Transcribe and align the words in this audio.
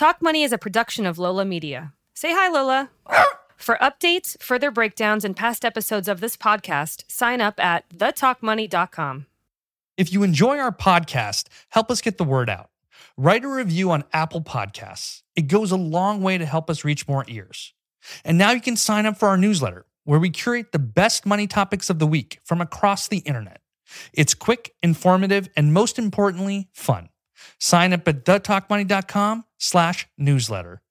Talk 0.00 0.22
Money 0.22 0.44
is 0.44 0.52
a 0.54 0.56
production 0.56 1.04
of 1.04 1.18
Lola 1.18 1.44
Media. 1.44 1.92
Say 2.14 2.32
hi, 2.32 2.48
Lola. 2.48 2.88
For 3.58 3.76
updates, 3.82 4.42
further 4.42 4.70
breakdowns, 4.70 5.26
and 5.26 5.36
past 5.36 5.62
episodes 5.62 6.08
of 6.08 6.20
this 6.20 6.38
podcast, 6.38 7.04
sign 7.06 7.42
up 7.42 7.62
at 7.62 7.86
thetalkmoney.com. 7.90 9.26
If 9.98 10.10
you 10.10 10.22
enjoy 10.22 10.56
our 10.56 10.72
podcast, 10.72 11.48
help 11.68 11.90
us 11.90 12.00
get 12.00 12.16
the 12.16 12.24
word 12.24 12.48
out. 12.48 12.70
Write 13.18 13.44
a 13.44 13.48
review 13.48 13.90
on 13.90 14.04
Apple 14.14 14.40
Podcasts. 14.40 15.20
It 15.36 15.48
goes 15.48 15.70
a 15.70 15.76
long 15.76 16.22
way 16.22 16.38
to 16.38 16.46
help 16.46 16.70
us 16.70 16.82
reach 16.82 17.06
more 17.06 17.26
ears. 17.28 17.74
And 18.24 18.38
now 18.38 18.52
you 18.52 18.62
can 18.62 18.76
sign 18.76 19.04
up 19.04 19.18
for 19.18 19.28
our 19.28 19.36
newsletter, 19.36 19.84
where 20.04 20.18
we 20.18 20.30
curate 20.30 20.72
the 20.72 20.78
best 20.78 21.26
money 21.26 21.46
topics 21.46 21.90
of 21.90 21.98
the 21.98 22.06
week 22.06 22.40
from 22.42 22.62
across 22.62 23.06
the 23.06 23.18
internet. 23.18 23.60
It's 24.14 24.32
quick, 24.32 24.72
informative, 24.82 25.50
and 25.58 25.74
most 25.74 25.98
importantly, 25.98 26.70
fun. 26.72 27.09
Sign 27.58 27.92
up 27.92 28.06
at 28.08 28.24
thetalkmoney.com 28.24 29.44
slash 29.58 30.08
newsletter. 30.16 30.82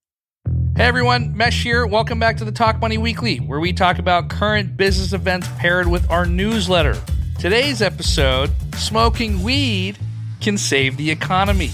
Hey 0.75 0.85
everyone, 0.85 1.35
Mesh 1.35 1.63
here. 1.63 1.85
Welcome 1.85 2.19
back 2.19 2.37
to 2.37 2.45
the 2.45 2.51
Talk 2.51 2.79
Money 2.79 2.97
Weekly, 2.97 3.37
where 3.37 3.59
we 3.59 3.73
talk 3.73 3.99
about 3.99 4.29
current 4.29 4.77
business 4.77 5.11
events 5.11 5.47
paired 5.57 5.87
with 5.87 6.09
our 6.09 6.25
newsletter. 6.25 6.95
Today's 7.37 7.81
episode 7.81 8.51
Smoking 8.75 9.43
Weed 9.43 9.97
Can 10.39 10.57
Save 10.57 10.95
the 10.97 11.11
Economy. 11.11 11.69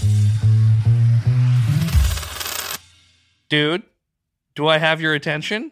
Dude, 3.48 3.84
do 4.56 4.68
I 4.68 4.80
have 4.80 5.02
your 5.02 5.14
attention? 5.14 5.72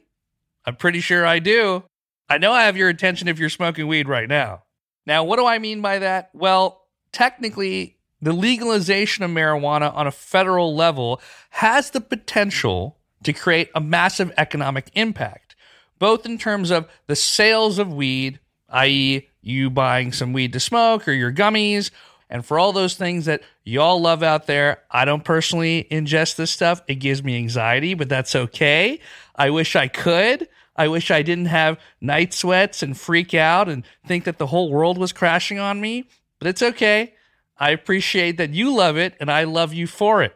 I'm 0.66 0.76
pretty 0.76 1.00
sure 1.00 1.26
I 1.26 1.40
do. 1.40 1.84
I 2.30 2.38
know 2.38 2.52
I 2.52 2.64
have 2.64 2.78
your 2.78 2.90
attention 2.90 3.28
if 3.28 3.40
you're 3.40 3.50
smoking 3.50 3.88
weed 3.88 4.08
right 4.08 4.30
now. 4.30 4.64
Now, 5.06 5.24
what 5.24 5.38
do 5.38 5.46
I 5.46 5.60
mean 5.60 5.82
by 5.82 6.00
that? 6.00 6.30
Well, 6.34 6.82
technically, 7.12 7.98
the 8.24 8.34
legalization 8.34 9.24
of 9.24 9.32
marijuana 9.32 9.94
on 9.94 10.08
a 10.08 10.12
federal 10.12 10.76
level 10.76 11.22
has 11.52 11.92
the 11.92 12.02
potential 12.02 12.98
to 13.24 13.34
create 13.34 13.70
a 13.76 13.82
massive 13.82 14.32
economic 14.38 14.90
impact, 14.96 15.56
both 16.00 16.26
in 16.26 16.38
terms 16.38 16.72
of 16.72 16.88
the 17.08 17.16
sales 17.16 17.80
of 17.80 17.94
weed, 17.94 18.40
i.e., 18.70 19.28
you 19.42 19.70
buying 19.70 20.14
some 20.14 20.32
weed 20.32 20.54
to 20.54 20.60
smoke 20.60 21.08
or 21.08 21.12
your 21.12 21.34
gummies, 21.34 21.92
and 22.30 22.46
for 22.46 22.58
all 22.58 22.72
those 22.72 22.96
things 22.96 23.26
that 23.26 23.42
y'all 23.64 24.02
love 24.02 24.24
out 24.24 24.48
there. 24.48 24.82
I 24.90 25.06
don't 25.06 25.24
personally 25.24 25.86
ingest 25.92 26.38
this 26.38 26.52
stuff. 26.52 26.82
It 26.88 26.96
gives 26.96 27.24
me 27.24 27.36
anxiety, 27.36 27.94
but 27.94 28.10
that's 28.10 28.36
okay. 28.36 29.00
I 29.36 29.50
wish 29.50 29.76
I 29.76 29.88
could. 29.90 30.48
I 30.76 30.88
wish 30.88 31.12
I 31.12 31.22
didn't 31.22 31.46
have 31.48 31.78
night 32.02 32.34
sweats 32.34 32.82
and 32.82 32.98
freak 32.98 33.34
out 33.34 33.70
and 33.70 33.86
think 34.08 34.24
that 34.24 34.38
the 34.38 34.48
whole 34.48 34.72
world 34.72 34.98
was 34.98 35.12
crashing 35.12 35.60
on 35.60 35.80
me, 35.82 36.06
but 36.40 36.48
it's 36.48 36.64
okay. 36.64 37.14
I 37.58 37.72
appreciate 37.72 38.38
that 38.38 38.54
you 38.54 38.74
love 38.74 38.98
it 38.98 39.16
and 39.20 39.32
I 39.32 39.44
love 39.44 39.74
you 39.74 39.88
for 39.88 40.24
it. 40.24 40.36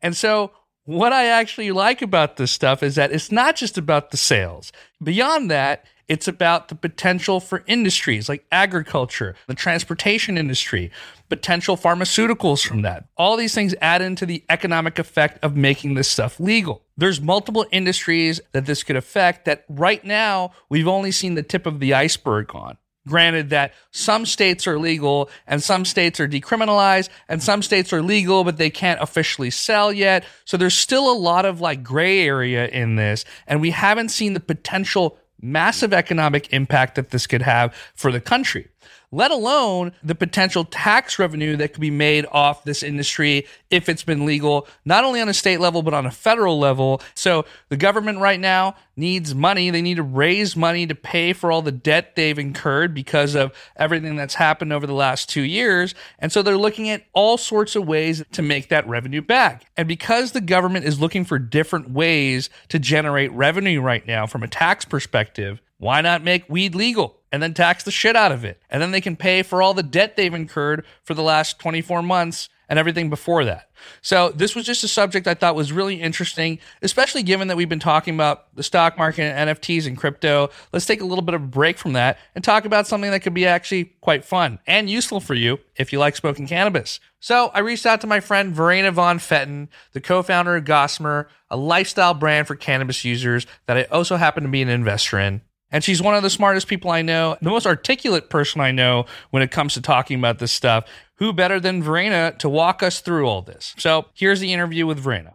And 0.00 0.16
so, 0.16 0.52
what 0.84 1.12
I 1.12 1.26
actually 1.26 1.70
like 1.70 2.00
about 2.00 2.36
this 2.36 2.50
stuff 2.50 2.82
is 2.82 2.94
that 2.94 3.12
it's 3.12 3.30
not 3.30 3.56
just 3.56 3.76
about 3.76 4.10
the 4.10 4.16
sales. 4.16 4.72
Beyond 5.02 5.50
that, 5.50 5.84
it's 6.08 6.26
about 6.26 6.68
the 6.68 6.74
potential 6.74 7.38
for 7.38 7.62
industries 7.66 8.28
like 8.28 8.46
agriculture, 8.50 9.36
the 9.46 9.54
transportation 9.54 10.38
industry, 10.38 10.90
potential 11.28 11.76
pharmaceuticals 11.76 12.66
from 12.66 12.80
that. 12.82 13.04
All 13.18 13.36
these 13.36 13.54
things 13.54 13.74
add 13.82 14.00
into 14.00 14.24
the 14.24 14.42
economic 14.48 14.98
effect 14.98 15.44
of 15.44 15.54
making 15.54 15.94
this 15.94 16.08
stuff 16.08 16.40
legal. 16.40 16.82
There's 16.96 17.20
multiple 17.20 17.66
industries 17.70 18.40
that 18.52 18.64
this 18.64 18.82
could 18.82 18.96
affect 18.96 19.44
that 19.44 19.66
right 19.68 20.02
now 20.02 20.52
we've 20.70 20.88
only 20.88 21.12
seen 21.12 21.34
the 21.34 21.42
tip 21.42 21.66
of 21.66 21.78
the 21.78 21.92
iceberg 21.92 22.54
on. 22.54 22.78
Granted 23.08 23.50
that 23.50 23.74
some 23.90 24.26
states 24.26 24.66
are 24.66 24.78
legal 24.78 25.30
and 25.46 25.62
some 25.62 25.84
states 25.84 26.20
are 26.20 26.28
decriminalized 26.28 27.08
and 27.28 27.42
some 27.42 27.62
states 27.62 27.92
are 27.92 28.02
legal, 28.02 28.44
but 28.44 28.56
they 28.56 28.70
can't 28.70 29.00
officially 29.00 29.50
sell 29.50 29.92
yet. 29.92 30.24
So 30.44 30.56
there's 30.56 30.74
still 30.74 31.10
a 31.10 31.16
lot 31.16 31.44
of 31.44 31.60
like 31.60 31.82
gray 31.82 32.20
area 32.20 32.68
in 32.68 32.96
this. 32.96 33.24
And 33.46 33.60
we 33.60 33.70
haven't 33.70 34.10
seen 34.10 34.34
the 34.34 34.40
potential 34.40 35.18
massive 35.40 35.92
economic 35.92 36.52
impact 36.52 36.96
that 36.96 37.10
this 37.10 37.26
could 37.26 37.42
have 37.42 37.74
for 37.94 38.10
the 38.10 38.20
country 38.20 38.68
let 39.10 39.30
alone 39.30 39.92
the 40.02 40.14
potential 40.14 40.64
tax 40.64 41.18
revenue 41.18 41.56
that 41.56 41.72
could 41.72 41.80
be 41.80 41.90
made 41.90 42.26
off 42.30 42.64
this 42.64 42.82
industry 42.82 43.46
if 43.70 43.88
it's 43.88 44.04
been 44.04 44.26
legal, 44.26 44.66
not 44.84 45.04
only 45.04 45.20
on 45.20 45.28
a 45.28 45.34
state 45.34 45.60
level, 45.60 45.82
but 45.82 45.94
on 45.94 46.06
a 46.06 46.10
federal 46.10 46.58
level. 46.58 47.00
So 47.14 47.44
the 47.68 47.76
government 47.76 48.20
right 48.20 48.40
now 48.40 48.76
needs 48.96 49.34
money. 49.34 49.70
They 49.70 49.82
need 49.82 49.96
to 49.96 50.02
raise 50.02 50.56
money 50.56 50.86
to 50.86 50.94
pay 50.94 51.32
for 51.32 51.50
all 51.50 51.62
the 51.62 51.72
debt 51.72 52.16
they've 52.16 52.38
incurred 52.38 52.94
because 52.94 53.34
of 53.34 53.52
everything 53.76 54.16
that's 54.16 54.34
happened 54.34 54.72
over 54.72 54.86
the 54.86 54.92
last 54.92 55.28
two 55.30 55.42
years. 55.42 55.94
And 56.18 56.30
so 56.32 56.42
they're 56.42 56.56
looking 56.58 56.90
at 56.90 57.04
all 57.12 57.38
sorts 57.38 57.76
of 57.76 57.86
ways 57.86 58.22
to 58.32 58.42
make 58.42 58.68
that 58.68 58.88
revenue 58.88 59.22
back. 59.22 59.64
And 59.76 59.88
because 59.88 60.32
the 60.32 60.40
government 60.40 60.84
is 60.84 61.00
looking 61.00 61.24
for 61.24 61.38
different 61.38 61.90
ways 61.90 62.50
to 62.68 62.78
generate 62.78 63.32
revenue 63.32 63.80
right 63.80 64.06
now 64.06 64.26
from 64.26 64.42
a 64.42 64.48
tax 64.48 64.84
perspective, 64.84 65.62
why 65.78 66.00
not 66.00 66.24
make 66.24 66.48
weed 66.48 66.74
legal? 66.74 67.17
And 67.32 67.42
then 67.42 67.54
tax 67.54 67.84
the 67.84 67.90
shit 67.90 68.16
out 68.16 68.32
of 68.32 68.44
it. 68.44 68.60
And 68.70 68.82
then 68.82 68.90
they 68.90 69.00
can 69.00 69.16
pay 69.16 69.42
for 69.42 69.62
all 69.62 69.74
the 69.74 69.82
debt 69.82 70.16
they've 70.16 70.32
incurred 70.32 70.84
for 71.02 71.14
the 71.14 71.22
last 71.22 71.58
24 71.58 72.02
months 72.02 72.48
and 72.68 72.78
everything 72.78 73.08
before 73.08 73.44
that. 73.46 73.70
So 74.02 74.30
this 74.30 74.54
was 74.54 74.66
just 74.66 74.84
a 74.84 74.88
subject 74.88 75.26
I 75.26 75.34
thought 75.34 75.54
was 75.54 75.72
really 75.72 76.00
interesting, 76.00 76.58
especially 76.82 77.22
given 77.22 77.48
that 77.48 77.56
we've 77.56 77.68
been 77.68 77.78
talking 77.78 78.14
about 78.14 78.54
the 78.54 78.62
stock 78.62 78.98
market 78.98 79.22
and 79.22 79.48
NFTs 79.48 79.86
and 79.86 79.96
crypto. 79.96 80.50
Let's 80.72 80.84
take 80.84 81.00
a 81.00 81.06
little 81.06 81.22
bit 81.22 81.34
of 81.34 81.42
a 81.42 81.46
break 81.46 81.78
from 81.78 81.94
that 81.94 82.18
and 82.34 82.44
talk 82.44 82.64
about 82.64 82.86
something 82.86 83.10
that 83.10 83.20
could 83.20 83.34
be 83.34 83.46
actually 83.46 83.96
quite 84.00 84.24
fun 84.24 84.58
and 84.66 84.90
useful 84.90 85.20
for 85.20 85.34
you 85.34 85.60
if 85.76 85.92
you 85.92 85.98
like 85.98 86.16
smoking 86.16 86.46
cannabis. 86.46 87.00
So 87.20 87.50
I 87.54 87.60
reached 87.60 87.86
out 87.86 88.00
to 88.02 88.06
my 88.06 88.20
friend 88.20 88.54
Verena 88.54 88.92
von 88.92 89.18
Pfetten, 89.18 89.68
the 89.92 90.00
co-founder 90.00 90.56
of 90.56 90.64
Gossamer, 90.64 91.28
a 91.50 91.56
lifestyle 91.56 92.14
brand 92.14 92.46
for 92.46 92.54
cannabis 92.54 93.04
users 93.04 93.46
that 93.66 93.76
I 93.76 93.84
also 93.84 94.16
happen 94.16 94.42
to 94.42 94.48
be 94.48 94.62
an 94.62 94.68
investor 94.68 95.18
in. 95.18 95.40
And 95.70 95.84
she's 95.84 96.00
one 96.00 96.14
of 96.14 96.22
the 96.22 96.30
smartest 96.30 96.66
people 96.66 96.90
I 96.90 97.02
know, 97.02 97.36
the 97.42 97.50
most 97.50 97.66
articulate 97.66 98.30
person 98.30 98.60
I 98.60 98.70
know 98.70 99.04
when 99.30 99.42
it 99.42 99.50
comes 99.50 99.74
to 99.74 99.82
talking 99.82 100.18
about 100.18 100.38
this 100.38 100.50
stuff. 100.50 100.84
Who 101.16 101.32
better 101.32 101.60
than 101.60 101.82
Verena 101.82 102.34
to 102.38 102.48
walk 102.48 102.82
us 102.82 103.00
through 103.00 103.26
all 103.26 103.42
this? 103.42 103.74
So 103.76 104.06
here's 104.14 104.40
the 104.40 104.52
interview 104.52 104.86
with 104.86 104.98
Verena. 104.98 105.34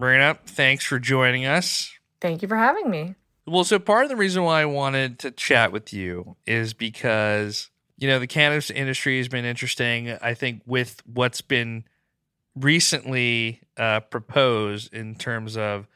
Verena, 0.00 0.38
thanks 0.46 0.84
for 0.84 0.98
joining 0.98 1.44
us. 1.44 1.92
Thank 2.20 2.42
you 2.42 2.48
for 2.48 2.56
having 2.56 2.90
me. 2.90 3.14
Well, 3.46 3.64
so 3.64 3.78
part 3.78 4.04
of 4.04 4.08
the 4.08 4.16
reason 4.16 4.42
why 4.42 4.62
I 4.62 4.66
wanted 4.66 5.18
to 5.20 5.30
chat 5.30 5.72
with 5.72 5.92
you 5.92 6.36
is 6.46 6.72
because, 6.72 7.70
you 7.96 8.08
know, 8.08 8.18
the 8.18 8.26
cannabis 8.26 8.70
industry 8.70 9.18
has 9.18 9.28
been 9.28 9.44
interesting. 9.44 10.10
I 10.20 10.34
think 10.34 10.62
with 10.66 11.00
what's 11.04 11.42
been 11.42 11.84
recently 12.54 13.60
uh, 13.76 14.00
proposed 14.00 14.92
in 14.92 15.14
terms 15.14 15.56
of 15.56 15.86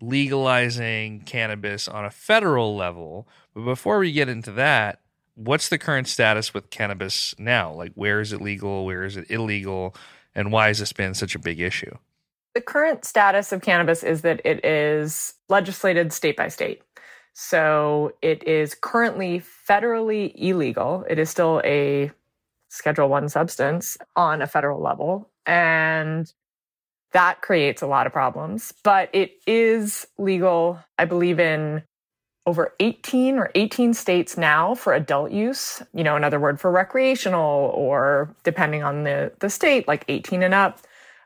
legalizing 0.00 1.20
cannabis 1.20 1.88
on 1.88 2.04
a 2.04 2.10
federal 2.10 2.76
level. 2.76 3.28
But 3.54 3.64
before 3.64 3.98
we 3.98 4.12
get 4.12 4.28
into 4.28 4.52
that, 4.52 5.00
what's 5.34 5.68
the 5.68 5.78
current 5.78 6.08
status 6.08 6.52
with 6.52 6.70
cannabis 6.70 7.34
now? 7.38 7.72
Like, 7.72 7.92
where 7.94 8.20
is 8.20 8.32
it 8.32 8.40
legal? 8.40 8.84
Where 8.84 9.04
is 9.04 9.16
it 9.16 9.30
illegal? 9.30 9.94
And 10.34 10.52
why 10.52 10.68
has 10.68 10.78
this 10.78 10.92
been 10.92 11.14
such 11.14 11.34
a 11.34 11.38
big 11.38 11.60
issue? 11.60 11.96
The 12.54 12.60
current 12.60 13.04
status 13.04 13.50
of 13.52 13.62
cannabis 13.62 14.02
is 14.02 14.22
that 14.22 14.40
it 14.44 14.64
is 14.64 15.34
legislated 15.48 16.12
state 16.12 16.36
by 16.36 16.48
state. 16.48 16.82
So 17.32 18.12
it 18.22 18.44
is 18.46 18.76
currently 18.80 19.42
federally 19.68 20.32
illegal. 20.36 21.04
It 21.08 21.18
is 21.18 21.30
still 21.30 21.60
a 21.64 22.12
Schedule 22.68 23.08
One 23.08 23.28
substance 23.28 23.96
on 24.14 24.40
a 24.40 24.46
federal 24.46 24.80
level. 24.80 25.30
And 25.46 26.32
that 27.12 27.42
creates 27.42 27.82
a 27.82 27.86
lot 27.86 28.06
of 28.06 28.12
problems. 28.12 28.72
But 28.82 29.08
it 29.12 29.40
is 29.46 30.06
legal, 30.18 30.80
I 30.98 31.04
believe, 31.04 31.38
in 31.38 31.82
over 32.46 32.74
18 32.80 33.38
or 33.38 33.50
18 33.54 33.94
states 33.94 34.36
now 34.36 34.74
for 34.74 34.92
adult 34.92 35.30
use, 35.30 35.82
you 35.94 36.04
know, 36.04 36.16
another 36.16 36.38
word 36.38 36.60
for 36.60 36.70
recreational 36.70 37.72
or 37.74 38.34
depending 38.42 38.82
on 38.82 39.04
the, 39.04 39.32
the 39.38 39.48
state, 39.48 39.88
like 39.88 40.04
18 40.08 40.42
and 40.42 40.52
up. 40.52 40.80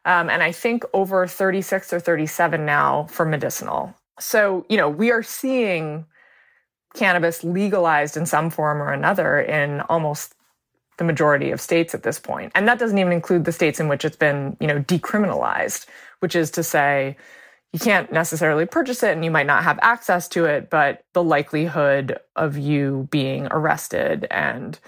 Um, 0.05 0.31
and 0.31 0.43
I 0.43 0.53
think 0.53 0.85
over 0.93 1.27
36 1.27 1.93
or 1.93 2.01
37 2.01 2.65
now 2.65 3.07
for 3.11 3.27
medicinal. 3.27 3.95
So, 4.21 4.65
you 4.69 4.77
know, 4.77 4.89
we 4.89 5.11
are 5.11 5.23
seeing 5.23 6.07
cannabis 6.95 7.45
legalized 7.45 8.17
in 8.17 8.25
some 8.25 8.51
form 8.51 8.81
or 8.81 8.93
another 8.93 9.41
in 9.41 9.81
almost 9.83 10.35
the 10.99 11.05
majority 11.05 11.51
of 11.51 11.61
states 11.61 11.95
at 11.95 12.03
this 12.03 12.19
point. 12.19 12.53
And 12.55 12.69
that 12.69 12.79
doesn't 12.79 12.99
even 12.99 13.13
include 13.13 13.45
the 13.45 13.53
states 13.53 13.81
in 13.81 13.89
which 13.89 14.05
it's 14.05 14.17
been, 14.17 14.57
you 14.61 14.67
know, 14.67 14.81
decriminalized, 14.81 15.87
which 16.21 16.37
is 16.37 16.51
to 16.53 16.63
say 16.63 17.17
you 17.73 17.79
can't 17.79 18.13
necessarily 18.13 18.67
purchase 18.67 19.03
it 19.03 19.13
and 19.13 19.25
you 19.25 19.31
might 19.31 19.47
not 19.47 19.63
have 19.63 19.79
access 19.83 20.29
to 20.29 20.45
it, 20.45 20.71
but 20.71 21.03
the 21.13 21.23
likelihood 21.23 22.19
of 22.35 22.57
you 22.59 23.09
being 23.11 23.47
arrested 23.51 24.27
and 24.31 24.79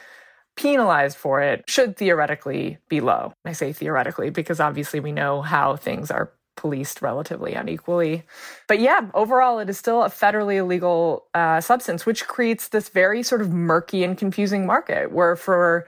penalized 0.56 1.16
for 1.16 1.40
it 1.40 1.64
should 1.68 1.96
theoretically 1.96 2.78
be 2.88 3.00
low. 3.00 3.32
I 3.44 3.52
say 3.52 3.72
theoretically 3.72 4.30
because 4.30 4.60
obviously 4.60 5.00
we 5.00 5.12
know 5.12 5.42
how 5.42 5.76
things 5.76 6.10
are 6.10 6.32
policed 6.56 7.00
relatively 7.00 7.54
unequally. 7.54 8.22
But 8.68 8.80
yeah, 8.80 9.08
overall, 9.14 9.58
it 9.60 9.70
is 9.70 9.78
still 9.78 10.02
a 10.02 10.10
federally 10.10 10.56
illegal 10.56 11.26
uh, 11.32 11.60
substance, 11.60 12.04
which 12.04 12.26
creates 12.26 12.68
this 12.68 12.90
very 12.90 13.22
sort 13.22 13.40
of 13.40 13.50
murky 13.50 14.04
and 14.04 14.18
confusing 14.18 14.66
market 14.66 15.10
where 15.12 15.36
for 15.36 15.86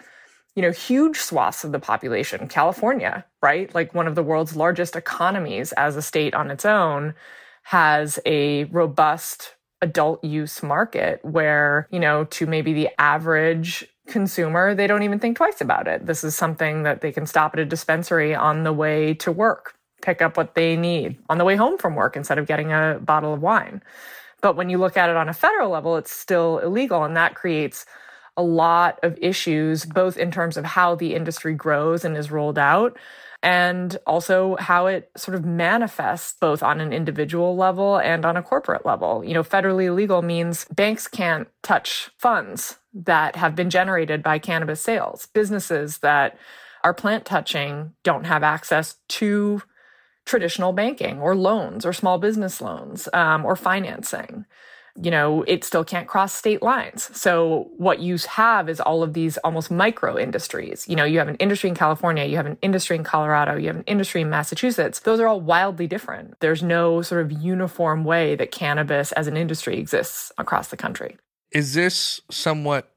you 0.54 0.62
know, 0.62 0.70
huge 0.70 1.16
swaths 1.16 1.64
of 1.64 1.72
the 1.72 1.78
population, 1.78 2.48
California, 2.48 3.24
right? 3.42 3.74
Like 3.74 3.94
one 3.94 4.06
of 4.06 4.14
the 4.14 4.22
world's 4.22 4.56
largest 4.56 4.96
economies 4.96 5.72
as 5.72 5.96
a 5.96 6.02
state 6.02 6.34
on 6.34 6.50
its 6.50 6.64
own, 6.64 7.14
has 7.64 8.18
a 8.26 8.64
robust 8.64 9.54
adult 9.80 10.22
use 10.22 10.62
market 10.62 11.24
where, 11.24 11.88
you 11.90 11.98
know, 11.98 12.24
to 12.24 12.46
maybe 12.46 12.72
the 12.72 12.88
average 12.98 13.86
consumer, 14.06 14.74
they 14.74 14.86
don't 14.86 15.02
even 15.02 15.18
think 15.18 15.36
twice 15.36 15.60
about 15.60 15.88
it. 15.88 16.06
This 16.06 16.24
is 16.24 16.34
something 16.34 16.82
that 16.82 17.00
they 17.00 17.12
can 17.12 17.26
stop 17.26 17.54
at 17.54 17.60
a 17.60 17.64
dispensary 17.64 18.34
on 18.34 18.64
the 18.64 18.72
way 18.72 19.14
to 19.14 19.32
work, 19.32 19.74
pick 20.02 20.20
up 20.20 20.36
what 20.36 20.54
they 20.54 20.76
need 20.76 21.18
on 21.28 21.38
the 21.38 21.44
way 21.44 21.56
home 21.56 21.78
from 21.78 21.94
work 21.94 22.16
instead 22.16 22.38
of 22.38 22.46
getting 22.46 22.72
a 22.72 22.98
bottle 23.00 23.32
of 23.32 23.40
wine. 23.40 23.82
But 24.40 24.56
when 24.56 24.68
you 24.68 24.78
look 24.78 24.96
at 24.96 25.08
it 25.08 25.16
on 25.16 25.28
a 25.28 25.34
federal 25.34 25.70
level, 25.70 25.96
it's 25.96 26.12
still 26.12 26.58
illegal. 26.58 27.04
And 27.04 27.16
that 27.16 27.36
creates 27.36 27.86
a 28.36 28.42
lot 28.42 28.98
of 29.02 29.18
issues, 29.20 29.84
both 29.84 30.16
in 30.16 30.30
terms 30.30 30.56
of 30.56 30.64
how 30.64 30.94
the 30.94 31.14
industry 31.14 31.54
grows 31.54 32.04
and 32.04 32.16
is 32.16 32.30
rolled 32.30 32.58
out, 32.58 32.96
and 33.42 33.96
also 34.06 34.56
how 34.58 34.86
it 34.86 35.10
sort 35.16 35.34
of 35.34 35.44
manifests 35.44 36.34
both 36.40 36.62
on 36.62 36.80
an 36.80 36.92
individual 36.92 37.56
level 37.56 37.98
and 37.98 38.24
on 38.24 38.36
a 38.36 38.42
corporate 38.42 38.86
level. 38.86 39.24
You 39.24 39.34
know, 39.34 39.42
federally 39.42 39.86
illegal 39.86 40.22
means 40.22 40.64
banks 40.66 41.08
can't 41.08 41.48
touch 41.62 42.10
funds 42.18 42.78
that 42.94 43.36
have 43.36 43.56
been 43.56 43.70
generated 43.70 44.22
by 44.22 44.38
cannabis 44.38 44.80
sales. 44.80 45.26
Businesses 45.26 45.98
that 45.98 46.38
are 46.84 46.94
plant 46.94 47.24
touching 47.24 47.92
don't 48.02 48.24
have 48.24 48.42
access 48.42 48.96
to 49.08 49.62
traditional 50.24 50.72
banking 50.72 51.20
or 51.20 51.34
loans 51.34 51.84
or 51.84 51.92
small 51.92 52.18
business 52.18 52.60
loans 52.60 53.08
um, 53.12 53.44
or 53.44 53.56
financing 53.56 54.46
you 55.00 55.10
know, 55.10 55.42
it 55.48 55.64
still 55.64 55.84
can't 55.84 56.06
cross 56.06 56.34
state 56.34 56.62
lines. 56.62 57.08
So 57.16 57.70
what 57.78 58.00
you 58.00 58.16
have 58.28 58.68
is 58.68 58.80
all 58.80 59.02
of 59.02 59.14
these 59.14 59.38
almost 59.38 59.70
micro 59.70 60.18
industries. 60.18 60.86
You 60.86 60.96
know, 60.96 61.04
you 61.04 61.18
have 61.18 61.28
an 61.28 61.36
industry 61.36 61.70
in 61.70 61.74
California, 61.74 62.24
you 62.24 62.36
have 62.36 62.46
an 62.46 62.58
industry 62.60 62.96
in 62.96 63.04
Colorado, 63.04 63.56
you 63.56 63.68
have 63.68 63.76
an 63.76 63.84
industry 63.86 64.20
in 64.20 64.28
Massachusetts. 64.28 65.00
Those 65.00 65.18
are 65.18 65.26
all 65.26 65.40
wildly 65.40 65.86
different. 65.86 66.38
There's 66.40 66.62
no 66.62 67.00
sort 67.00 67.24
of 67.24 67.32
uniform 67.32 68.04
way 68.04 68.34
that 68.36 68.50
cannabis 68.50 69.12
as 69.12 69.26
an 69.26 69.36
industry 69.36 69.78
exists 69.78 70.30
across 70.36 70.68
the 70.68 70.76
country. 70.76 71.16
Is 71.52 71.72
this 71.74 72.20
somewhat 72.30 72.92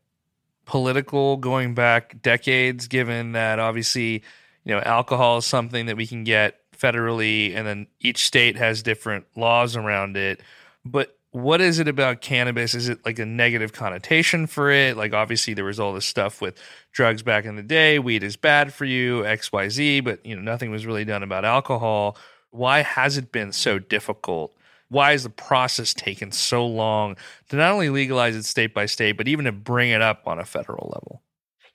political 0.65 1.37
going 1.37 1.75
back 1.75 2.21
decades, 2.21 2.87
given 2.87 3.33
that 3.33 3.59
obviously, 3.59 4.23
you 4.63 4.73
know, 4.73 4.79
alcohol 4.81 5.37
is 5.37 5.45
something 5.45 5.85
that 5.85 5.95
we 5.95 6.07
can 6.07 6.23
get 6.23 6.59
federally 6.75 7.55
and 7.55 7.65
then 7.65 7.87
each 8.01 8.25
state 8.25 8.57
has 8.57 8.83
different 8.83 9.25
laws 9.35 9.75
around 9.75 10.17
it. 10.17 10.41
But 10.83 11.14
what 11.35 11.59
is 11.59 11.79
it 11.79 11.89
about 11.89 12.21
cannabis? 12.21 12.73
Is 12.73 12.87
it 12.87 13.05
like 13.05 13.19
a 13.19 13.25
negative 13.25 13.73
connotation 13.73 14.47
for 14.47 14.71
it? 14.71 14.95
Like 14.95 15.13
obviously 15.13 15.53
there 15.53 15.65
was 15.65 15.81
all 15.81 15.93
this 15.93 16.05
stuff 16.05 16.39
with 16.39 16.57
drugs 16.93 17.23
back 17.23 17.43
in 17.43 17.57
the 17.57 17.61
day. 17.61 17.99
Weed 17.99 18.23
is 18.23 18.37
bad 18.37 18.73
for 18.73 18.85
you, 18.85 19.23
XYZ, 19.23 20.01
but 20.01 20.25
you 20.25 20.33
know, 20.33 20.41
nothing 20.41 20.71
was 20.71 20.85
really 20.85 21.03
done 21.03 21.23
about 21.23 21.43
alcohol. 21.43 22.15
Why 22.51 22.83
has 22.83 23.17
it 23.17 23.33
been 23.33 23.51
so 23.51 23.79
difficult? 23.79 24.55
Why 24.87 25.11
has 25.11 25.23
the 25.23 25.29
process 25.29 25.93
taken 25.93 26.31
so 26.31 26.65
long 26.65 27.17
to 27.49 27.57
not 27.57 27.73
only 27.73 27.89
legalize 27.89 28.37
it 28.37 28.45
state 28.45 28.73
by 28.73 28.85
state, 28.85 29.17
but 29.17 29.27
even 29.27 29.43
to 29.43 29.51
bring 29.51 29.89
it 29.89 30.01
up 30.01 30.25
on 30.29 30.39
a 30.39 30.45
federal 30.45 30.93
level? 30.93 31.21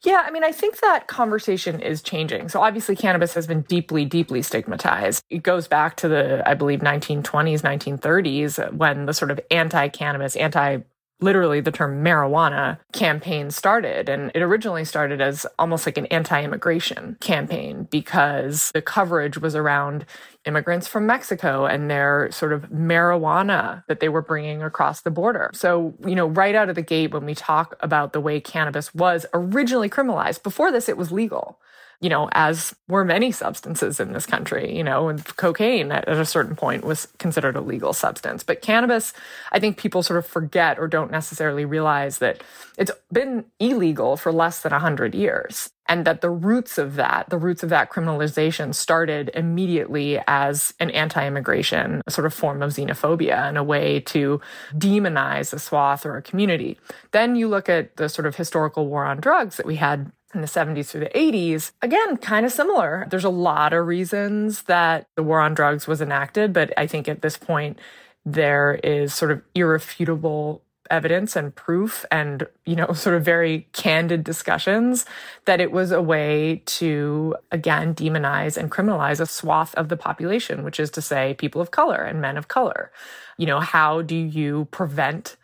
Yeah, 0.02 0.22
I 0.26 0.30
mean, 0.30 0.44
I 0.44 0.52
think 0.52 0.80
that 0.80 1.08
conversation 1.08 1.78
is 1.80 2.00
changing. 2.00 2.48
So 2.48 2.62
obviously, 2.62 2.96
cannabis 2.96 3.34
has 3.34 3.46
been 3.46 3.62
deeply, 3.62 4.06
deeply 4.06 4.40
stigmatized. 4.40 5.22
It 5.28 5.42
goes 5.42 5.68
back 5.68 5.96
to 5.96 6.08
the, 6.08 6.42
I 6.48 6.54
believe, 6.54 6.80
1920s, 6.80 7.60
1930s, 7.60 8.72
when 8.72 9.04
the 9.04 9.12
sort 9.12 9.30
of 9.30 9.38
anti 9.50 9.88
cannabis, 9.88 10.36
anti 10.36 10.78
literally 11.20 11.60
the 11.60 11.70
term 11.70 12.02
marijuana 12.04 12.78
campaign 12.92 13.50
started. 13.50 14.08
And 14.08 14.30
it 14.34 14.42
originally 14.42 14.84
started 14.84 15.20
as 15.20 15.46
almost 15.58 15.86
like 15.86 15.98
an 15.98 16.06
anti 16.06 16.42
immigration 16.42 17.16
campaign 17.20 17.88
because 17.90 18.70
the 18.72 18.82
coverage 18.82 19.38
was 19.38 19.54
around 19.54 20.06
immigrants 20.46 20.88
from 20.88 21.06
Mexico 21.06 21.66
and 21.66 21.90
their 21.90 22.30
sort 22.30 22.52
of 22.52 22.70
marijuana 22.70 23.84
that 23.88 24.00
they 24.00 24.08
were 24.08 24.22
bringing 24.22 24.62
across 24.62 25.02
the 25.02 25.10
border. 25.10 25.50
So, 25.52 25.94
you 26.06 26.14
know, 26.14 26.26
right 26.26 26.54
out 26.54 26.68
of 26.68 26.74
the 26.74 26.82
gate, 26.82 27.12
when 27.12 27.26
we 27.26 27.34
talk 27.34 27.76
about 27.80 28.12
the 28.12 28.20
way 28.20 28.40
cannabis 28.40 28.94
was 28.94 29.26
originally 29.34 29.90
criminalized, 29.90 30.42
before 30.42 30.72
this, 30.72 30.88
it 30.88 30.96
was 30.96 31.12
legal 31.12 31.58
you 32.00 32.08
know, 32.08 32.30
as 32.32 32.74
were 32.88 33.04
many 33.04 33.30
substances 33.30 34.00
in 34.00 34.12
this 34.12 34.24
country, 34.24 34.74
you 34.74 34.82
know, 34.82 35.08
and 35.08 35.24
cocaine 35.36 35.92
at, 35.92 36.08
at, 36.08 36.16
a 36.16 36.24
certain 36.24 36.56
point 36.56 36.82
was 36.82 37.06
considered 37.18 37.56
a 37.56 37.60
legal 37.60 37.92
substance. 37.92 38.42
But 38.42 38.62
cannabis, 38.62 39.12
I 39.52 39.60
think 39.60 39.76
people 39.76 40.02
sort 40.02 40.18
of 40.18 40.26
forget 40.26 40.78
or 40.78 40.88
don't 40.88 41.10
necessarily 41.10 41.66
realize 41.66 42.18
that 42.18 42.42
it's 42.78 42.90
been 43.12 43.44
illegal 43.58 44.16
for 44.16 44.32
less 44.32 44.62
than 44.62 44.72
100 44.72 45.14
years. 45.14 45.70
And 45.88 46.04
that 46.04 46.20
the 46.20 46.30
roots 46.30 46.78
of 46.78 46.94
that, 46.94 47.28
the 47.30 47.36
roots 47.36 47.64
of 47.64 47.68
that 47.70 47.90
criminalization 47.90 48.72
started 48.74 49.28
immediately 49.34 50.20
as 50.28 50.72
an 50.78 50.90
anti 50.92 51.26
immigration 51.26 52.00
sort 52.08 52.26
of 52.26 52.32
form 52.32 52.62
of 52.62 52.70
xenophobia 52.70 53.48
and 53.48 53.58
a 53.58 53.64
way 53.64 53.98
to 54.00 54.40
demonize 54.72 55.52
a 55.52 55.58
swath 55.58 56.06
or 56.06 56.16
a 56.16 56.22
community. 56.22 56.78
Then 57.10 57.34
you 57.34 57.48
look 57.48 57.68
at 57.68 57.96
the 57.96 58.08
sort 58.08 58.26
of 58.26 58.36
historical 58.36 58.86
war 58.86 59.04
on 59.04 59.18
drugs 59.18 59.56
that 59.56 59.66
we 59.66 59.76
had 59.76 60.12
in 60.34 60.40
the 60.40 60.46
70s 60.46 60.86
through 60.86 61.00
the 61.00 61.10
80s, 61.10 61.72
again, 61.82 62.16
kind 62.16 62.46
of 62.46 62.52
similar. 62.52 63.06
There's 63.10 63.24
a 63.24 63.30
lot 63.30 63.72
of 63.72 63.86
reasons 63.86 64.62
that 64.62 65.06
the 65.16 65.22
war 65.22 65.40
on 65.40 65.54
drugs 65.54 65.86
was 65.86 66.00
enacted, 66.00 66.52
but 66.52 66.72
I 66.76 66.86
think 66.86 67.08
at 67.08 67.22
this 67.22 67.36
point, 67.36 67.78
there 68.24 68.78
is 68.84 69.14
sort 69.14 69.30
of 69.30 69.42
irrefutable 69.54 70.62
evidence 70.90 71.36
and 71.36 71.54
proof 71.54 72.04
and 72.10 72.46
you 72.66 72.74
know 72.74 72.92
sort 72.94 73.16
of 73.16 73.24
very 73.24 73.68
candid 73.72 74.24
discussions 74.24 75.06
that 75.44 75.60
it 75.60 75.70
was 75.70 75.92
a 75.92 76.02
way 76.02 76.62
to 76.66 77.36
again 77.52 77.94
demonize 77.94 78.56
and 78.56 78.70
criminalize 78.70 79.20
a 79.20 79.26
swath 79.26 79.74
of 79.76 79.88
the 79.88 79.96
population 79.96 80.64
which 80.64 80.80
is 80.80 80.90
to 80.90 81.00
say 81.00 81.34
people 81.38 81.60
of 81.60 81.70
color 81.70 82.02
and 82.02 82.20
men 82.20 82.36
of 82.36 82.48
color 82.48 82.90
you 83.38 83.46
know 83.46 83.60
how 83.60 84.02
do 84.02 84.16
you 84.16 84.66
prevent 84.72 85.36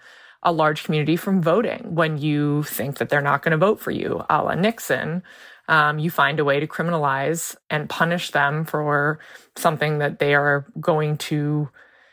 a 0.43 0.53
large 0.53 0.85
community 0.85 1.17
from 1.17 1.43
voting 1.43 1.95
when 1.95 2.19
you 2.19 2.63
think 2.65 2.99
that 2.99 3.09
they're 3.09 3.21
not 3.21 3.43
going 3.43 3.53
to 3.53 3.57
vote 3.57 3.81
for 3.81 3.91
you, 3.91 4.25
a 4.31 4.43
la 4.43 4.55
Nixon. 4.55 5.23
Um, 5.69 5.99
you 5.99 6.11
find 6.11 6.39
a 6.39 6.45
way 6.45 6.61
to 6.61 6.67
criminalize 6.67 7.57
and 7.69 7.89
punish 7.89 8.31
them 8.31 8.65
for 8.65 9.19
something 9.57 9.99
that 9.99 10.19
they 10.21 10.35
are 10.35 10.65
going 10.81 11.17
to 11.19 11.69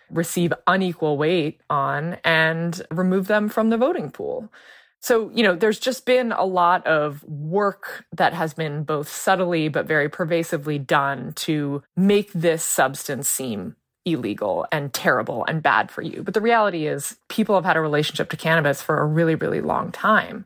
receive 0.09 0.53
unequal 0.67 1.17
weight 1.17 1.61
on 1.69 2.17
and 2.23 2.81
remove 2.89 3.27
them 3.27 3.49
from 3.49 3.69
the 3.69 3.77
voting 3.77 4.11
pool. 4.11 4.51
So, 4.99 5.29
you 5.33 5.43
know, 5.43 5.53
there's 5.53 5.79
just 5.79 6.05
been 6.05 6.31
a 6.31 6.45
lot 6.45 6.87
of 6.87 7.23
work 7.25 8.05
that 8.15 8.33
has 8.33 8.53
been 8.53 8.83
both 8.83 9.09
subtly 9.09 9.67
but 9.67 9.85
very 9.85 10.07
pervasively 10.07 10.79
done 10.79 11.33
to 11.33 11.83
make 11.97 12.31
this 12.31 12.63
substance 12.63 13.27
seem 13.27 13.75
illegal 14.05 14.65
and 14.71 14.93
terrible 14.93 15.45
and 15.47 15.63
bad 15.63 15.89
for 15.89 16.01
you. 16.01 16.23
But 16.23 16.33
the 16.33 16.41
reality 16.41 16.87
is, 16.87 17.17
people 17.29 17.55
have 17.55 17.65
had 17.65 17.77
a 17.77 17.81
relationship 17.81 18.29
to 18.29 18.37
cannabis 18.37 18.81
for 18.81 18.99
a 18.99 19.05
really, 19.05 19.35
really 19.35 19.61
long 19.61 19.91
time. 19.91 20.45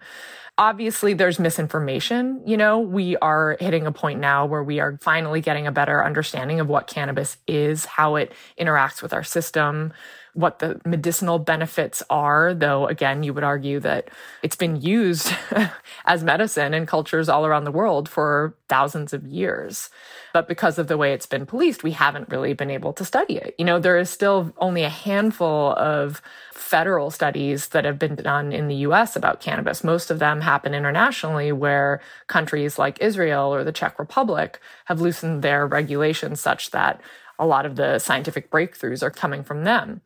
Obviously, 0.59 1.13
there's 1.13 1.39
misinformation. 1.39 2.41
You 2.45 2.57
know, 2.57 2.79
we 2.79 3.15
are 3.17 3.57
hitting 3.59 3.85
a 3.85 3.91
point 3.91 4.19
now 4.19 4.45
where 4.45 4.63
we 4.63 4.79
are 4.79 4.97
finally 5.01 5.39
getting 5.39 5.67
a 5.67 5.71
better 5.71 6.03
understanding 6.03 6.59
of 6.59 6.67
what 6.67 6.87
cannabis 6.87 7.37
is, 7.47 7.85
how 7.85 8.15
it 8.15 8.31
interacts 8.59 9.03
with 9.03 9.13
our 9.13 9.23
system, 9.23 9.93
what 10.37 10.59
the 10.59 10.79
medicinal 10.85 11.39
benefits 11.39 12.03
are, 12.11 12.53
though, 12.53 12.85
again, 12.85 13.23
you 13.23 13.33
would 13.33 13.43
argue 13.43 13.79
that 13.79 14.07
it's 14.43 14.55
been 14.55 14.79
used 14.79 15.33
as 16.05 16.23
medicine 16.23 16.75
in 16.75 16.85
cultures 16.85 17.27
all 17.27 17.43
around 17.43 17.63
the 17.63 17.71
world 17.71 18.07
for 18.07 18.53
thousands 18.69 19.13
of 19.13 19.25
years. 19.25 19.89
But 20.33 20.47
because 20.47 20.77
of 20.77 20.87
the 20.87 20.97
way 20.97 21.13
it's 21.13 21.25
been 21.25 21.47
policed, 21.47 21.81
we 21.81 21.89
haven't 21.89 22.29
really 22.29 22.53
been 22.53 22.69
able 22.69 22.93
to 22.93 23.03
study 23.03 23.37
it. 23.37 23.55
You 23.57 23.65
know, 23.65 23.79
there 23.79 23.97
is 23.97 24.11
still 24.11 24.53
only 24.59 24.83
a 24.83 24.89
handful 24.89 25.73
of 25.73 26.21
federal 26.53 27.09
studies 27.09 27.69
that 27.69 27.85
have 27.85 27.97
been 27.97 28.13
done 28.13 28.51
in 28.51 28.67
the 28.67 28.75
US 28.87 29.15
about 29.15 29.41
cannabis. 29.41 29.83
Most 29.83 30.11
of 30.11 30.19
them 30.19 30.41
happen 30.41 30.75
internationally, 30.75 31.51
where 31.51 31.99
countries 32.27 32.77
like 32.77 33.01
Israel 33.01 33.51
or 33.51 33.63
the 33.63 33.71
Czech 33.71 33.97
Republic 33.97 34.59
have 34.85 35.01
loosened 35.01 35.41
their 35.41 35.65
regulations 35.65 36.39
such 36.39 36.69
that 36.69 37.01
a 37.39 37.45
lot 37.45 37.65
of 37.65 37.75
the 37.75 37.99
scientific 37.99 38.49
breakthroughs 38.49 39.03
are 39.03 39.11
coming 39.11 39.43
from 39.43 39.63
them. 39.63 40.01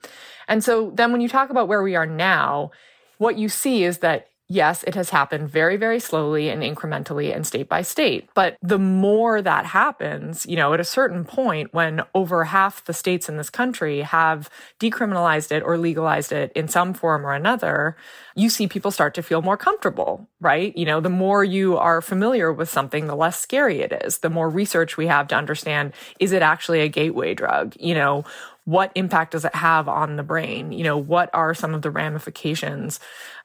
And 0.48 0.64
so 0.64 0.92
then 0.92 1.12
when 1.12 1.22
you 1.22 1.30
talk 1.30 1.50
about 1.50 1.68
where 1.68 1.84
we 1.84 1.96
are 1.96 2.06
now, 2.06 2.72
what 3.18 3.38
you 3.38 3.50
see 3.50 3.84
is 3.84 4.00
that 4.00 4.31
yes, 4.52 4.84
it 4.84 4.96
has 4.96 5.10
happened 5.10 5.50
very, 5.50 5.78
very 5.78 6.00
slowly 6.00 6.50
and 6.50 6.62
incrementally 6.62 7.34
and 7.34 7.48
state 7.48 7.70
by 7.70 7.82
state. 7.82 8.30
But 8.34 8.58
the 8.62 8.78
more 8.78 9.42
that 9.42 9.66
happens, 9.66 10.46
you 10.46 10.58
know, 10.58 10.74
at 10.74 10.80
a 10.80 10.84
certain 10.84 11.24
point 11.24 11.74
when 11.74 12.02
over 12.14 12.44
half 12.44 12.84
the 12.84 12.94
states 12.94 13.30
in 13.30 13.38
this 13.38 13.50
country 13.50 14.02
have 14.02 14.50
decriminalized 14.80 15.52
it 15.52 15.64
or 15.64 15.78
legalized 15.78 16.32
it 16.34 16.52
in 16.54 16.68
some 16.68 16.94
form 16.94 17.26
or 17.26 17.34
another, 17.34 17.96
you 18.36 18.50
see 18.50 18.68
people 18.68 18.92
start 18.92 19.14
to 19.14 19.24
feel 19.24 19.42
more 19.42 19.58
comfortable, 19.58 20.28
right? 20.42 20.76
You 20.76 20.86
know, 20.86 21.00
the 21.00 21.10
more 21.10 21.44
you 21.44 21.78
are 21.78 22.02
familiar 22.02 22.52
with 22.52 22.70
something, 22.70 23.08
the 23.08 23.16
less 23.16 23.40
scary 23.40 23.80
it 23.80 23.94
is. 24.04 24.20
The 24.20 24.30
more 24.30 24.50
research 24.50 24.98
we 24.98 25.08
have 25.08 25.28
to 25.30 25.36
understand, 25.36 25.94
is 26.20 26.34
it 26.34 26.42
actually 26.42 26.82
a 26.82 26.90
gateway 26.90 27.34
drug? 27.34 27.76
You 27.80 27.94
know, 27.94 28.26
what 28.66 28.92
impact 28.94 29.32
does 29.32 29.44
it 29.44 29.56
have 29.56 29.88
on 29.88 30.18
the 30.18 30.24
brain? 30.24 30.72
You 30.72 30.84
know, 30.84 30.98
what 30.98 31.30
are 31.34 31.54
some 31.54 31.74
of 31.74 31.82
the 31.82 31.90
ramifications 31.90 33.00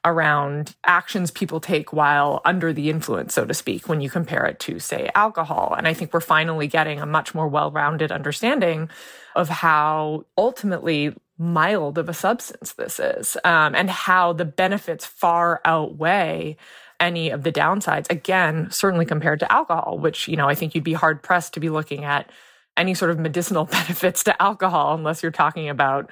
around 0.05 0.75
actions 0.83 1.31
people 1.31 1.59
take 1.59 1.91
while 1.91 2.41
under 2.45 2.71
the 2.71 2.89
influence, 2.89 3.33
so 3.33 3.45
to 3.45 3.53
speak, 3.53 3.89
when 3.89 3.99
you 3.99 4.09
compare 4.09 4.45
it 4.45 4.59
to, 4.61 4.79
say, 4.79 5.09
alcohol? 5.15 5.73
And 5.75 5.87
I 5.87 5.93
think 5.93 6.13
we're 6.13 6.19
finally 6.19 6.67
getting 6.67 7.01
a 7.01 7.05
much 7.05 7.33
more 7.33 7.47
well 7.47 7.71
rounded 7.71 8.11
understanding 8.11 8.89
of 9.35 9.49
how 9.49 10.25
ultimately 10.37 11.15
mild 11.37 11.97
of 11.97 12.09
a 12.09 12.13
substance 12.13 12.73
this 12.73 12.99
is 12.99 13.37
um, 13.43 13.75
and 13.75 13.89
how 13.89 14.33
the 14.33 14.45
benefits 14.45 15.05
far 15.05 15.61
outweigh 15.65 16.57
any 16.99 17.29
of 17.29 17.43
the 17.43 17.51
downsides 17.51 18.09
again 18.09 18.67
certainly 18.71 19.05
compared 19.05 19.39
to 19.39 19.51
alcohol 19.51 19.99
which 19.99 20.27
you 20.27 20.35
know 20.35 20.49
i 20.49 20.55
think 20.55 20.73
you'd 20.73 20.83
be 20.83 20.93
hard 20.93 21.21
pressed 21.21 21.53
to 21.53 21.59
be 21.59 21.69
looking 21.69 22.03
at 22.03 22.31
any 22.77 22.93
sort 22.93 23.11
of 23.11 23.19
medicinal 23.19 23.65
benefits 23.71 24.23
to 24.25 24.41
alcohol 24.41 24.95
unless 24.95 25.21
you're 25.21 25.31
talking 25.31 25.69
about 25.69 26.09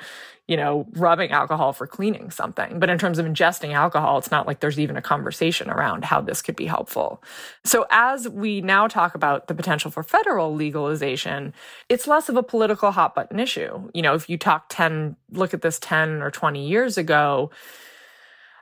you 0.47 0.57
know 0.57 0.85
rubbing 0.91 1.31
alcohol 1.31 1.73
for 1.73 1.87
cleaning 1.87 2.29
something. 2.29 2.79
But 2.79 2.89
in 2.89 2.97
terms 2.97 3.17
of 3.17 3.25
ingesting 3.25 3.73
alcohol 3.73 4.17
it's 4.17 4.31
not 4.31 4.47
like 4.47 4.59
there's 4.59 4.79
even 4.79 4.97
a 4.97 5.01
conversation 5.01 5.69
around 5.69 6.05
how 6.05 6.21
this 6.21 6.41
could 6.41 6.55
be 6.55 6.65
helpful. 6.65 7.23
So 7.63 7.85
as 7.89 8.27
we 8.27 8.61
now 8.61 8.87
talk 8.87 9.15
about 9.15 9.47
the 9.47 9.55
potential 9.55 9.91
for 9.91 10.03
federal 10.03 10.53
legalization 10.53 11.53
it's 11.89 12.07
less 12.07 12.29
of 12.29 12.35
a 12.35 12.43
political 12.43 12.91
hot 12.91 13.15
button 13.15 13.39
issue. 13.39 13.89
You 13.93 14.01
know 14.01 14.13
if 14.13 14.29
you 14.29 14.37
talk 14.37 14.65
10 14.69 15.15
look 15.31 15.53
at 15.53 15.61
this 15.61 15.79
10 15.79 16.21
or 16.21 16.31
20 16.31 16.67
years 16.67 16.97
ago 16.97 17.51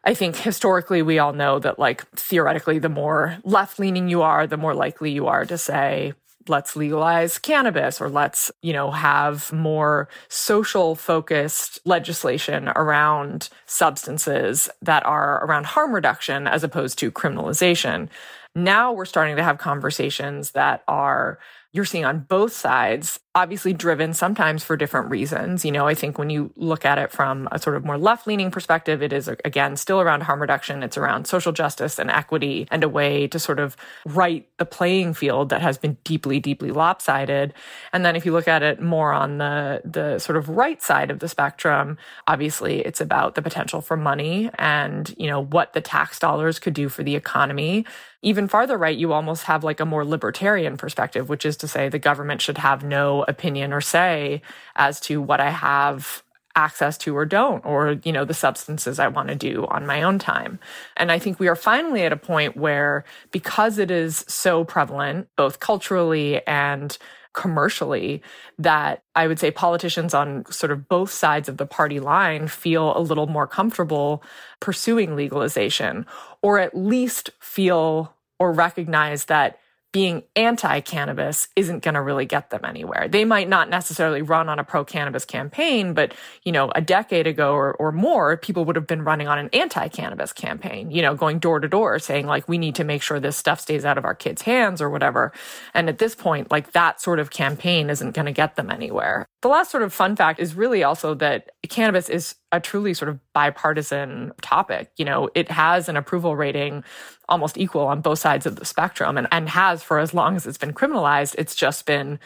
I 0.06 0.14
think 0.14 0.36
historically 0.36 1.02
we 1.02 1.20
all 1.20 1.32
know 1.32 1.60
that 1.60 1.80
like 1.80 2.06
theoretically 2.12 2.80
the 2.80 2.90
more 2.90 3.38
left 3.46 3.80
leaning 3.80 4.10
you 4.10 4.22
are, 4.22 4.46
the 4.46 4.58
more 4.58 4.76
likely 4.76 5.12
you 5.12 5.28
are 5.28 5.46
to 5.46 5.58
say 5.58 6.14
let's 6.48 6.76
legalize 6.76 7.38
cannabis 7.38 8.02
or 8.02 8.10
let's, 8.10 8.52
you 8.62 8.74
know, 8.74 8.92
have 8.92 9.52
more 9.52 10.10
social 10.28 10.96
focused 10.96 11.80
legislation 11.86 12.70
around 12.70 13.50
substances 13.66 14.70
that 14.82 15.06
are 15.06 15.46
around 15.46 15.66
harm 15.66 15.94
reduction 15.94 16.48
as 16.48 16.64
opposed 16.64 16.98
to 17.00 17.12
criminalization. 17.12 18.10
Now 18.56 18.94
we're 18.94 19.06
starting 19.06 19.36
to 19.38 19.44
have 19.44 19.58
conversations 19.58 20.52
that 20.52 20.84
are 20.88 21.40
you're 21.74 21.86
seeing 21.86 22.06
on 22.06 22.20
both 22.20 22.54
sides, 22.54 23.20
obviously 23.34 23.74
driven 23.74 24.14
sometimes 24.14 24.64
for 24.64 24.78
different 24.78 25.10
reasons. 25.10 25.66
You 25.66 25.72
know, 25.72 25.88
I 25.88 25.96
think 25.96 26.20
when 26.20 26.30
you 26.30 26.52
look 26.56 26.86
at 26.86 27.00
it 27.00 27.12
from 27.12 27.50
a 27.52 27.58
sort 27.58 27.76
of 27.76 27.84
more 27.84 27.98
left 27.98 28.28
leaning 28.28 28.52
perspective, 28.52 29.02
it 29.02 29.12
is 29.12 29.28
again 29.44 29.76
still 29.76 30.00
around 30.00 30.22
harm 30.22 30.40
reduction. 30.40 30.84
It's 30.84 31.00
around 31.00 31.26
social 31.26 31.52
justice 31.52 31.98
and 31.98 32.12
equity 32.12 32.68
and 32.70 32.84
a 32.84 32.90
way 32.90 33.28
to 33.28 33.40
sort 33.40 33.60
of 33.60 33.76
right 34.06 34.48
the 34.60 34.66
playing 34.66 35.16
field 35.16 35.50
that 35.50 35.64
has 35.64 35.80
been 35.80 35.98
deeply, 36.04 36.40
deeply 36.40 36.70
lopsided. 36.70 37.56
And 37.92 38.06
then 38.06 38.16
if 38.16 38.24
you 38.24 38.34
look 38.34 38.48
at 38.48 38.62
it 38.62 38.80
more 38.80 39.12
on 39.12 39.40
the, 39.40 39.82
the 39.84 40.20
sort 40.20 40.38
of 40.38 40.50
right 40.50 40.80
side 40.80 41.10
of 41.10 41.20
the 41.20 41.28
spectrum, 41.28 41.98
obviously 42.28 42.82
it's 42.82 43.02
about 43.02 43.34
the 43.34 43.42
potential 43.42 43.82
for 43.82 43.98
money 43.98 44.52
and, 44.60 45.12
you 45.18 45.26
know, 45.26 45.44
what 45.44 45.74
the 45.74 45.82
tax 45.82 46.20
dollars 46.20 46.60
could 46.60 46.76
do 46.76 46.88
for 46.88 47.02
the 47.02 47.16
economy 47.16 47.84
even 48.24 48.48
farther 48.48 48.78
right, 48.78 48.98
you 48.98 49.12
almost 49.12 49.44
have 49.44 49.64
like 49.66 49.82
a 49.82 49.86
more 49.86 50.06
libertarian 50.06 50.78
perspective, 50.78 51.28
which 51.28 51.46
is 51.46 51.58
to 51.64 51.68
say 51.68 51.90
the 51.90 51.98
government 51.98 52.42
should 52.42 52.58
have 52.58 52.84
no 52.84 53.24
opinion 53.28 53.74
or 53.74 53.82
say 53.82 54.42
as 54.76 55.00
to 55.00 55.22
what 55.22 55.40
I 55.40 55.50
have 55.50 56.22
access 56.56 56.98
to 57.00 57.18
or 57.18 57.26
don't 57.26 57.66
or 57.66 58.00
you 58.04 58.12
know 58.12 58.26
the 58.26 58.34
substances 58.36 59.00
i 59.00 59.08
want 59.08 59.28
to 59.28 59.34
do 59.34 59.66
on 59.72 59.88
my 59.88 60.04
own 60.04 60.20
time. 60.20 60.60
And 60.96 61.12
i 61.12 61.18
think 61.18 61.40
we 61.40 61.48
are 61.48 61.56
finally 61.56 62.04
at 62.04 62.12
a 62.12 62.18
point 62.18 62.56
where 62.56 63.06
because 63.32 63.80
it 63.80 63.90
is 63.90 64.24
so 64.28 64.64
prevalent 64.64 65.30
both 65.36 65.60
culturally 65.60 66.46
and 66.46 66.96
commercially 67.34 68.22
that 68.60 69.04
I 69.16 69.28
would 69.28 69.40
say 69.40 69.50
politicians 69.52 70.14
on 70.14 70.46
sort 70.52 70.72
of 70.72 70.88
both 70.88 71.12
sides 71.12 71.50
of 71.50 71.58
the 71.58 71.66
party 71.66 72.00
line 72.00 72.48
feel 72.48 72.96
a 72.96 73.02
little 73.02 73.28
more 73.28 73.48
comfortable 73.48 74.24
pursuing 74.60 75.16
legalization 75.16 76.06
or 76.44 76.60
at 76.60 76.78
least 76.78 77.32
feel 77.40 78.14
or 78.40 78.52
recognize 78.52 79.26
that 79.26 79.58
being 79.94 80.24
anti 80.36 80.82
cannabis 80.82 81.48
isn't 81.56 81.84
going 81.84 81.94
to 81.94 82.02
really 82.02 82.26
get 82.26 82.50
them 82.50 82.66
anywhere. 82.66 83.08
They 83.08 83.24
might 83.24 83.48
not 83.48 83.70
necessarily 83.70 84.22
run 84.22 84.50
on 84.50 84.60
a 84.60 84.64
pro 84.64 84.84
cannabis 84.84 85.24
campaign, 85.24 85.94
but, 85.94 86.14
you 86.44 86.52
know, 86.52 86.72
a 86.76 86.82
decade 86.82 87.28
ago 87.28 87.54
or, 87.54 87.74
or 87.76 87.92
more, 87.94 88.36
people 88.36 88.66
would 88.66 88.76
have 88.76 88.88
been 88.88 89.04
running 89.04 89.28
on 89.28 89.38
an 89.38 89.50
anti 89.54 89.88
cannabis 89.88 90.34
campaign, 90.34 90.92
you 90.92 91.02
know, 91.02 91.16
going 91.16 91.40
door 91.40 91.60
to 91.60 91.68
door 91.68 92.00
saying, 92.00 92.26
like, 92.26 92.50
we 92.50 92.58
need 92.58 92.76
to 92.76 92.84
make 92.84 93.02
sure 93.04 93.20
this 93.20 93.38
stuff 93.38 93.62
stays 93.62 93.86
out 93.86 93.98
of 93.98 94.04
our 94.04 94.16
kids' 94.16 94.42
hands 94.42 94.82
or 94.82 94.90
whatever. 94.90 95.32
And 95.74 95.88
at 95.88 96.00
this 96.00 96.16
point, 96.16 96.52
like, 96.52 96.74
that 96.74 97.00
sort 97.00 97.20
of 97.20 97.30
campaign 97.30 97.90
isn't 97.90 98.12
going 98.12 98.26
to 98.26 98.32
get 98.32 98.56
them 98.56 98.72
anywhere. 98.72 99.28
The 99.44 99.48
last 99.48 99.70
sort 99.70 99.84
of 99.84 99.94
fun 99.94 100.16
fact 100.16 100.40
is 100.40 100.56
really 100.56 100.84
also 100.84 101.14
that 101.16 101.52
cannabis 101.70 102.10
is 102.10 102.36
a 102.54 102.60
truly 102.60 102.94
sort 102.94 103.10
of 103.10 103.20
bipartisan 103.34 104.32
topic. 104.42 104.92
You 104.96 105.06
know, 105.06 105.30
it 105.34 105.50
has 105.50 105.90
an 105.90 105.98
approval 105.98 106.36
rating 106.36 106.84
almost 107.28 107.58
equal 107.58 107.88
on 107.88 108.00
both 108.00 108.20
sides 108.20 108.46
of 108.46 108.58
the 108.58 108.64
spectrum 108.64 109.18
and, 109.18 109.28
and 109.32 109.50
has 109.50 109.82
for 109.82 109.98
as 109.98 110.14
long 110.14 110.36
as 110.36 110.46
it's 110.46 110.60
been 110.60 110.74
criminalized. 110.74 111.36
It's 111.38 111.56
just 111.56 111.86
been 111.88 112.20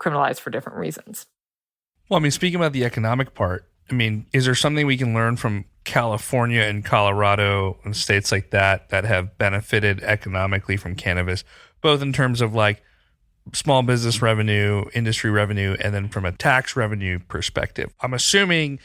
criminalized 0.00 0.40
for 0.40 0.50
different 0.50 0.78
reasons. 0.78 1.26
Well, 2.08 2.18
I 2.18 2.22
mean, 2.22 2.32
speaking 2.32 2.56
about 2.56 2.72
the 2.72 2.84
economic 2.84 3.34
part, 3.34 3.68
I 3.90 3.94
mean, 3.94 4.26
is 4.32 4.46
there 4.46 4.54
something 4.54 4.86
we 4.86 4.96
can 4.96 5.12
learn 5.12 5.36
from 5.36 5.66
California 5.84 6.62
and 6.62 6.82
Colorado 6.82 7.78
and 7.84 7.94
states 7.94 8.32
like 8.32 8.50
that 8.50 8.88
that 8.88 9.04
have 9.04 9.36
benefited 9.36 10.02
economically 10.02 10.78
from 10.78 10.94
cannabis, 10.94 11.44
both 11.82 12.00
in 12.00 12.14
terms 12.14 12.40
of 12.40 12.54
like 12.54 12.82
small 13.52 13.82
business 13.82 14.22
revenue, 14.22 14.86
industry 14.94 15.30
revenue, 15.30 15.76
and 15.80 15.94
then 15.94 16.08
from 16.08 16.24
a 16.24 16.32
tax 16.32 16.74
revenue 16.74 17.18
perspective? 17.28 17.92
I'm 18.00 18.14
assuming 18.14 18.78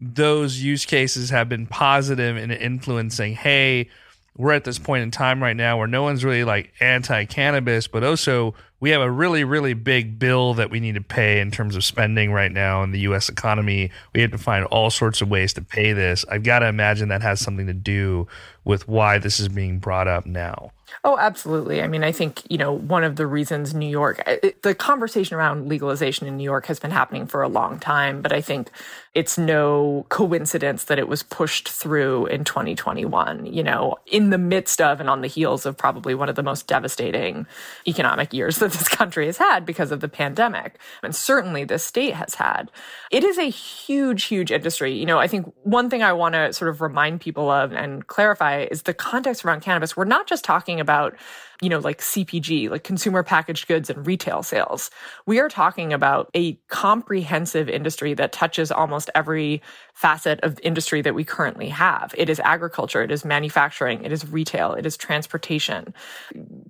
those 0.00 0.60
use 0.60 0.86
cases 0.86 1.30
have 1.30 1.48
been 1.48 1.66
positive 1.66 2.36
in 2.36 2.50
influencing, 2.50 3.34
hey, 3.34 3.88
we're 4.36 4.52
at 4.52 4.64
this 4.64 4.78
point 4.78 5.02
in 5.02 5.10
time 5.10 5.42
right 5.42 5.56
now 5.56 5.76
where 5.76 5.86
no 5.86 6.02
one's 6.02 6.24
really 6.24 6.44
like 6.44 6.72
anti 6.80 7.26
cannabis, 7.26 7.86
but 7.86 8.02
also 8.02 8.54
we 8.80 8.90
have 8.90 9.02
a 9.02 9.10
really, 9.10 9.44
really 9.44 9.74
big 9.74 10.18
bill 10.18 10.54
that 10.54 10.70
we 10.70 10.80
need 10.80 10.94
to 10.94 11.02
pay 11.02 11.40
in 11.40 11.50
terms 11.50 11.76
of 11.76 11.84
spending 11.84 12.32
right 12.32 12.50
now 12.50 12.82
in 12.82 12.92
the 12.92 13.00
US 13.00 13.28
economy. 13.28 13.90
We 14.14 14.22
have 14.22 14.30
to 14.30 14.38
find 14.38 14.64
all 14.66 14.88
sorts 14.88 15.20
of 15.20 15.28
ways 15.28 15.52
to 15.54 15.62
pay 15.62 15.92
this. 15.92 16.24
I've 16.30 16.42
got 16.42 16.60
to 16.60 16.68
imagine 16.68 17.08
that 17.08 17.20
has 17.20 17.40
something 17.40 17.66
to 17.66 17.74
do 17.74 18.26
with 18.64 18.88
why 18.88 19.18
this 19.18 19.40
is 19.40 19.48
being 19.48 19.78
brought 19.78 20.08
up 20.08 20.26
now. 20.26 20.70
Oh, 21.04 21.16
absolutely. 21.18 21.82
I 21.82 21.86
mean, 21.86 22.04
I 22.04 22.12
think, 22.12 22.42
you 22.50 22.58
know, 22.58 22.72
one 22.72 23.04
of 23.04 23.16
the 23.16 23.26
reasons 23.26 23.74
New 23.74 23.88
York, 23.88 24.22
it, 24.26 24.62
the 24.62 24.74
conversation 24.74 25.36
around 25.36 25.68
legalization 25.68 26.26
in 26.26 26.36
New 26.36 26.44
York 26.44 26.66
has 26.66 26.78
been 26.78 26.90
happening 26.90 27.26
for 27.26 27.42
a 27.42 27.48
long 27.48 27.78
time, 27.78 28.22
but 28.22 28.32
I 28.32 28.40
think 28.40 28.70
it's 29.14 29.36
no 29.38 30.06
coincidence 30.08 30.84
that 30.84 30.98
it 30.98 31.08
was 31.08 31.22
pushed 31.22 31.68
through 31.68 32.26
in 32.26 32.44
2021, 32.44 33.46
you 33.46 33.62
know, 33.62 33.96
in 34.06 34.30
the 34.30 34.38
midst 34.38 34.80
of 34.80 35.00
and 35.00 35.10
on 35.10 35.20
the 35.20 35.26
heels 35.26 35.66
of 35.66 35.76
probably 35.76 36.14
one 36.14 36.28
of 36.28 36.36
the 36.36 36.42
most 36.42 36.66
devastating 36.66 37.46
economic 37.88 38.32
years 38.32 38.56
that 38.58 38.72
this 38.72 38.88
country 38.88 39.26
has 39.26 39.38
had 39.38 39.64
because 39.64 39.90
of 39.90 40.00
the 40.00 40.08
pandemic. 40.08 40.78
And 41.02 41.14
certainly 41.14 41.64
this 41.64 41.84
state 41.84 42.14
has 42.14 42.34
had. 42.34 42.70
It 43.10 43.24
is 43.24 43.38
a 43.38 43.48
huge, 43.50 44.24
huge 44.24 44.52
industry. 44.52 44.92
You 44.92 45.06
know, 45.06 45.18
I 45.18 45.26
think 45.26 45.52
one 45.62 45.90
thing 45.90 46.02
I 46.02 46.12
want 46.12 46.34
to 46.34 46.52
sort 46.52 46.68
of 46.68 46.80
remind 46.80 47.20
people 47.20 47.50
of 47.50 47.72
and 47.72 48.06
clarify 48.06 48.49
is 48.58 48.82
the 48.82 48.94
context 48.94 49.44
around 49.44 49.60
cannabis. 49.60 49.96
We're 49.96 50.04
not 50.04 50.26
just 50.26 50.44
talking 50.44 50.80
about 50.80 51.14
you 51.60 51.68
know, 51.68 51.78
like 51.78 51.98
CPG, 51.98 52.70
like 52.70 52.84
consumer 52.84 53.22
packaged 53.22 53.68
goods 53.68 53.90
and 53.90 54.06
retail 54.06 54.42
sales. 54.42 54.90
We 55.26 55.40
are 55.40 55.48
talking 55.48 55.92
about 55.92 56.30
a 56.34 56.54
comprehensive 56.68 57.68
industry 57.68 58.14
that 58.14 58.32
touches 58.32 58.72
almost 58.72 59.10
every 59.14 59.60
facet 59.92 60.40
of 60.42 60.58
industry 60.62 61.02
that 61.02 61.14
we 61.14 61.24
currently 61.24 61.68
have. 61.68 62.14
It 62.16 62.30
is 62.30 62.40
agriculture, 62.40 63.02
it 63.02 63.10
is 63.10 63.24
manufacturing, 63.24 64.02
it 64.02 64.12
is 64.12 64.26
retail, 64.26 64.72
it 64.72 64.86
is 64.86 64.96
transportation, 64.96 65.92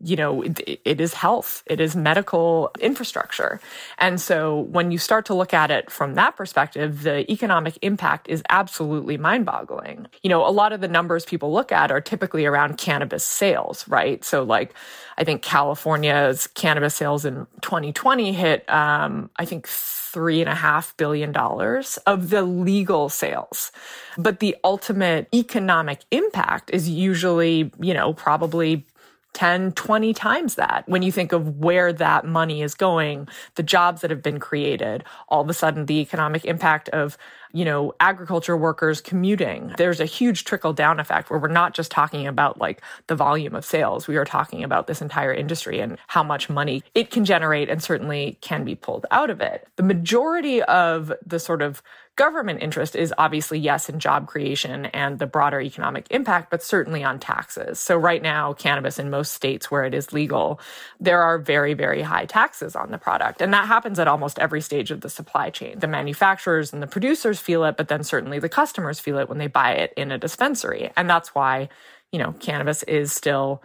you 0.02 0.16
know, 0.16 0.42
it, 0.42 0.80
it 0.84 1.00
is 1.00 1.14
health, 1.14 1.62
it 1.66 1.80
is 1.80 1.94
medical 1.94 2.72
infrastructure. 2.80 3.60
And 3.98 4.20
so 4.20 4.62
when 4.62 4.90
you 4.90 4.98
start 4.98 5.26
to 5.26 5.34
look 5.34 5.54
at 5.54 5.70
it 5.70 5.90
from 5.90 6.14
that 6.14 6.36
perspective, 6.36 7.04
the 7.04 7.30
economic 7.30 7.78
impact 7.82 8.28
is 8.28 8.42
absolutely 8.48 9.16
mind 9.16 9.46
boggling. 9.46 10.08
You 10.22 10.30
know, 10.30 10.44
a 10.44 10.50
lot 10.50 10.72
of 10.72 10.80
the 10.80 10.88
numbers 10.88 11.24
people 11.24 11.52
look 11.52 11.70
at 11.70 11.92
are 11.92 12.00
typically 12.00 12.46
around 12.46 12.78
cannabis 12.78 13.22
sales, 13.22 13.86
right? 13.86 14.24
So 14.24 14.42
like 14.42 14.74
I 15.18 15.24
think 15.24 15.42
California's 15.42 16.46
cannabis 16.46 16.94
sales 16.94 17.24
in 17.24 17.46
2020 17.60 18.32
hit, 18.32 18.68
um, 18.70 19.30
I 19.36 19.44
think, 19.44 19.66
three 19.68 20.40
and 20.40 20.48
a 20.48 20.54
half 20.54 20.96
billion 20.96 21.30
dollars 21.30 21.98
of 22.06 22.30
the 22.30 22.42
legal 22.42 23.08
sales. 23.08 23.70
But 24.16 24.40
the 24.40 24.56
ultimate 24.64 25.28
economic 25.34 26.00
impact 26.10 26.70
is 26.72 26.88
usually, 26.88 27.70
you 27.80 27.94
know, 27.94 28.14
probably 28.14 28.86
10, 29.34 29.72
20 29.72 30.12
times 30.14 30.54
that. 30.56 30.84
When 30.86 31.02
you 31.02 31.12
think 31.12 31.32
of 31.32 31.58
where 31.58 31.92
that 31.92 32.26
money 32.26 32.62
is 32.62 32.74
going, 32.74 33.28
the 33.54 33.62
jobs 33.62 34.00
that 34.00 34.10
have 34.10 34.22
been 34.22 34.40
created, 34.40 35.04
all 35.28 35.42
of 35.42 35.48
a 35.48 35.54
sudden 35.54 35.86
the 35.86 36.00
economic 36.00 36.44
impact 36.44 36.88
of 36.90 37.16
you 37.52 37.64
know, 37.64 37.92
agriculture 38.00 38.56
workers 38.56 39.00
commuting. 39.00 39.72
There's 39.76 40.00
a 40.00 40.04
huge 40.04 40.44
trickle 40.44 40.72
down 40.72 41.00
effect 41.00 41.30
where 41.30 41.38
we're 41.38 41.48
not 41.48 41.74
just 41.74 41.90
talking 41.90 42.26
about 42.26 42.58
like 42.58 42.82
the 43.08 43.16
volume 43.16 43.54
of 43.54 43.64
sales. 43.64 44.06
We 44.06 44.16
are 44.16 44.24
talking 44.24 44.62
about 44.62 44.86
this 44.86 45.02
entire 45.02 45.32
industry 45.32 45.80
and 45.80 45.98
how 46.06 46.22
much 46.22 46.48
money 46.48 46.82
it 46.94 47.10
can 47.10 47.24
generate 47.24 47.68
and 47.68 47.82
certainly 47.82 48.38
can 48.40 48.64
be 48.64 48.74
pulled 48.74 49.06
out 49.10 49.30
of 49.30 49.40
it. 49.40 49.66
The 49.76 49.82
majority 49.82 50.62
of 50.62 51.12
the 51.26 51.40
sort 51.40 51.62
of 51.62 51.82
government 52.20 52.62
interest 52.62 52.94
is 52.94 53.14
obviously, 53.16 53.58
yes, 53.58 53.88
in 53.88 53.98
job 53.98 54.26
creation 54.26 54.84
and 54.84 55.18
the 55.18 55.26
broader 55.26 55.58
economic 55.58 56.06
impact, 56.10 56.50
but 56.50 56.62
certainly 56.62 57.02
on 57.02 57.18
taxes. 57.18 57.80
So, 57.80 57.96
right 57.96 58.20
now, 58.20 58.52
cannabis 58.52 58.98
in 58.98 59.08
most 59.08 59.32
states 59.32 59.70
where 59.70 59.84
it 59.84 59.94
is 59.94 60.12
legal, 60.12 60.60
there 61.00 61.22
are 61.22 61.38
very, 61.38 61.72
very 61.72 62.02
high 62.02 62.26
taxes 62.26 62.76
on 62.76 62.90
the 62.90 62.98
product. 62.98 63.40
And 63.40 63.54
that 63.54 63.66
happens 63.66 63.98
at 63.98 64.06
almost 64.06 64.38
every 64.38 64.60
stage 64.60 64.90
of 64.90 65.00
the 65.00 65.08
supply 65.08 65.48
chain. 65.48 65.78
The 65.78 65.86
manufacturers 65.86 66.74
and 66.74 66.82
the 66.82 66.86
producers 66.86 67.40
feel 67.40 67.64
it, 67.64 67.78
but 67.78 67.88
then 67.88 68.04
certainly 68.04 68.38
the 68.38 68.50
customers 68.50 69.00
feel 69.00 69.16
it 69.16 69.30
when 69.30 69.38
they 69.38 69.46
buy 69.46 69.72
it 69.72 69.94
in 69.96 70.12
a 70.12 70.18
dispensary. 70.18 70.90
And 70.98 71.08
that's 71.08 71.34
why, 71.34 71.70
you 72.12 72.18
know, 72.18 72.34
cannabis 72.38 72.82
is 72.82 73.12
still 73.12 73.62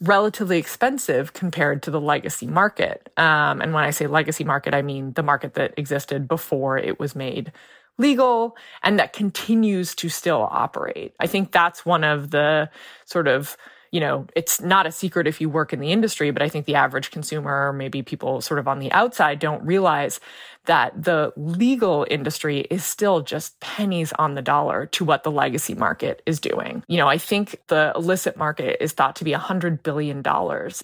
relatively 0.00 0.58
expensive 0.58 1.34
compared 1.34 1.82
to 1.82 1.90
the 1.90 2.00
legacy 2.00 2.46
market. 2.46 3.12
Um, 3.18 3.60
and 3.60 3.74
when 3.74 3.84
I 3.84 3.90
say 3.90 4.06
legacy 4.06 4.44
market, 4.44 4.74
I 4.74 4.80
mean 4.80 5.12
the 5.12 5.22
market 5.22 5.54
that 5.54 5.74
existed 5.76 6.26
before 6.26 6.78
it 6.78 6.98
was 6.98 7.14
made 7.14 7.52
legal 7.98 8.56
and 8.82 8.98
that 8.98 9.12
continues 9.12 9.94
to 9.96 10.08
still 10.08 10.48
operate. 10.50 11.14
I 11.20 11.26
think 11.26 11.52
that's 11.52 11.84
one 11.86 12.04
of 12.04 12.30
the 12.30 12.70
sort 13.04 13.28
of 13.28 13.56
you 13.92 14.00
know, 14.00 14.26
it's 14.34 14.60
not 14.60 14.86
a 14.86 14.90
secret 14.90 15.26
if 15.26 15.38
you 15.40 15.50
work 15.50 15.74
in 15.74 15.78
the 15.78 15.92
industry, 15.92 16.30
but 16.30 16.40
I 16.40 16.48
think 16.48 16.64
the 16.64 16.74
average 16.74 17.10
consumer, 17.10 17.74
maybe 17.74 18.02
people 18.02 18.40
sort 18.40 18.58
of 18.58 18.66
on 18.66 18.78
the 18.78 18.90
outside, 18.90 19.38
don't 19.38 19.62
realize 19.64 20.18
that 20.64 21.02
the 21.02 21.32
legal 21.36 22.06
industry 22.08 22.60
is 22.70 22.84
still 22.84 23.20
just 23.20 23.58
pennies 23.60 24.12
on 24.14 24.34
the 24.34 24.40
dollar 24.40 24.86
to 24.86 25.04
what 25.04 25.24
the 25.24 25.30
legacy 25.30 25.74
market 25.74 26.22
is 26.24 26.40
doing. 26.40 26.82
You 26.88 26.96
know, 26.96 27.08
I 27.08 27.18
think 27.18 27.60
the 27.66 27.92
illicit 27.94 28.36
market 28.36 28.82
is 28.82 28.92
thought 28.92 29.16
to 29.16 29.24
be 29.24 29.32
$100 29.32 29.82
billion 29.82 30.22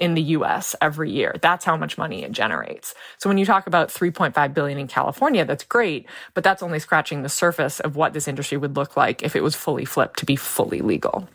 in 0.01 0.15
the 0.15 0.23
US 0.37 0.77
every 0.83 1.11
year. 1.11 1.35
That's 1.41 1.65
how 1.65 1.77
much 1.77 1.97
money 1.97 2.25
it 2.25 2.33
generates. 2.33 2.95
So 3.17 3.31
when 3.31 3.39
you 3.39 3.47
talk 3.47 3.67
about 3.67 3.89
3.5 3.89 4.53
billion 4.53 4.79
in 4.79 4.87
California, 4.87 5.47
that's 5.47 5.65
great, 5.65 6.07
but 6.35 6.45
that's 6.45 6.63
only 6.63 6.79
scratching 6.79 7.23
the 7.23 7.29
surface 7.31 7.81
of 7.81 7.97
what 7.97 8.13
this 8.13 8.29
industry 8.29 8.59
would 8.59 8.77
look 8.77 8.99
like 8.99 9.23
if 9.23 9.35
it 9.35 9.43
was 9.43 9.55
fully 9.55 9.87
flipped 9.87 10.19
to 10.19 10.27
be 10.27 10.37
fully 10.37 10.81
legal. 10.83 11.27